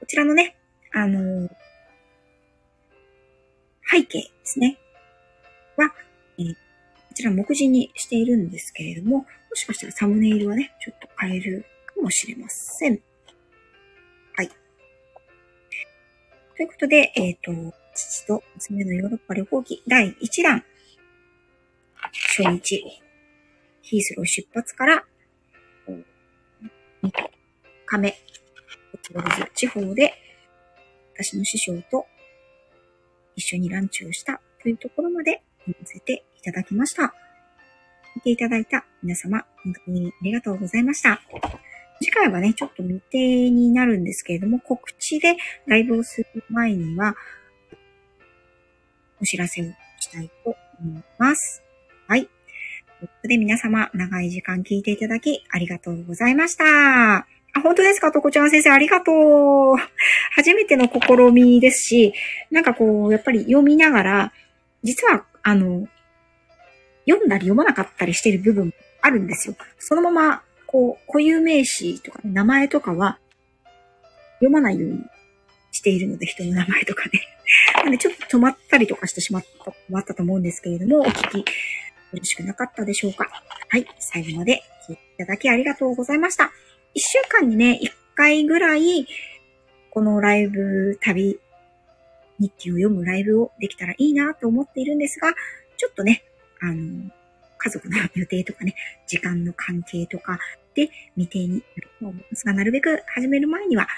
[0.00, 0.56] こちらのね、
[0.92, 1.48] あのー、
[3.88, 4.78] 背景ですね。
[5.76, 5.94] は、
[6.40, 6.54] えー、
[7.18, 13.00] ちら目次にしているんですけれども、もしかしたらサムネイルはね、ちょっと変えるかもしれません。
[14.36, 14.48] はい。
[16.56, 20.64] ということで、えっ、ー、と、父と娘のヨーロッパ旅行記第1弾、
[22.36, 22.84] 初日、
[23.82, 25.04] ヒースロー出発から、
[25.88, 27.10] 2
[27.84, 28.16] 日目、
[29.10, 30.14] ウォルズ地方で、
[31.14, 32.06] 私の師匠と
[33.34, 37.14] 一緒にランチをしたというところまで読ませていただきました。
[38.16, 41.20] 見ていただいた皆様、本当にありがとうございました。
[42.00, 45.36] 次回はね、ちょっと未定になるんですけれども、告知で
[45.66, 47.14] ライブをする前には、
[49.20, 49.64] お知らせを
[49.98, 51.62] したいと思います。
[52.06, 52.26] はい。
[52.26, 52.30] とい
[53.04, 56.64] うことで皆様、長い時間聞いていただきありがとうございました。
[57.54, 58.12] あ、本当ですか？
[58.12, 59.76] とこちゃん先生、ありがとう。
[60.32, 62.12] 初めての試みですし、
[62.50, 64.32] なんかこう、やっぱり読みながら、
[64.84, 65.88] 実は、あの、
[67.08, 69.56] 読んだり読まなかったりしてる部分もあるんですよ。
[69.78, 73.18] そのまま、こう、固有名詞とか、ね、名前とかは、
[74.34, 75.04] 読まないように
[75.72, 77.20] しているので、人の名前とかね。
[77.82, 81.44] なんでちょっと止まったりとかしてしまったもあったと思うんですけれども、お聞きよ
[82.12, 83.28] ろしくなかったでしょうか。
[83.68, 83.86] はい。
[83.98, 86.52] 最後まで聞いていただきありがとうございました。
[86.94, 89.06] 一週間にね、一回ぐらい、
[89.90, 91.40] このライブ、旅、
[92.38, 95.32] 日記を読むライブをできたらいいなと思っているんですが、
[95.76, 96.22] ちょっとね、
[96.60, 97.10] あの、
[97.58, 98.74] 家族の予定とかね、
[99.06, 100.38] 時間の関係とか
[100.74, 101.62] で未定になる
[102.00, 103.88] と思いますが、なるべく始める前には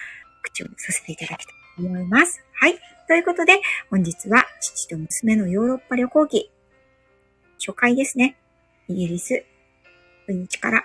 [0.43, 2.43] 口をさせていただきたいと思います。
[2.55, 2.79] はい。
[3.07, 6.51] ということで、本日は父と娘のヨーロッパ旅行記、
[7.59, 8.37] 初回ですね。
[8.89, 9.45] イギリス、
[10.29, 10.85] 日から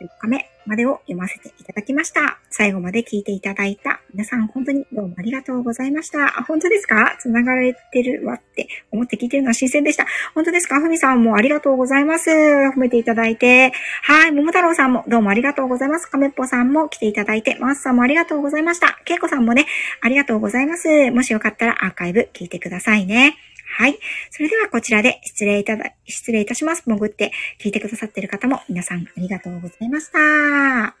[0.00, 2.38] 4日目までを読ませていただきました。
[2.50, 6.26] 最後まで聞いていただいた皆さん本当にどうもありがとうございました。
[6.38, 7.16] あ、本当ですか？
[7.20, 10.06] 繋がれてるわって思って聞いてるのは新鮮でした。
[10.34, 10.80] 本当ですか？
[10.80, 12.30] ふみさんもありがとうございます。
[12.30, 13.72] 褒めていただいて。
[14.02, 14.32] はい。
[14.32, 16.06] 桃太郎さんもどうもありがとうございます。
[16.06, 18.98] 亀っぽさんも来ていただいて、マースさんもありがとうございました。
[19.04, 19.66] けいこさんもね、
[20.00, 21.10] ありがとうございます。
[21.10, 23.36] もしよかったらアーカイブ聞いてくださいね。
[23.68, 23.98] はい。
[24.30, 26.84] それではこちらで失礼いただ、失礼いたします。
[26.86, 30.96] 潜って聞いてくださっている方も皆さんありがとうございました。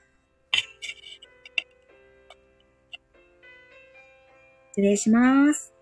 [4.72, 5.75] 失礼します。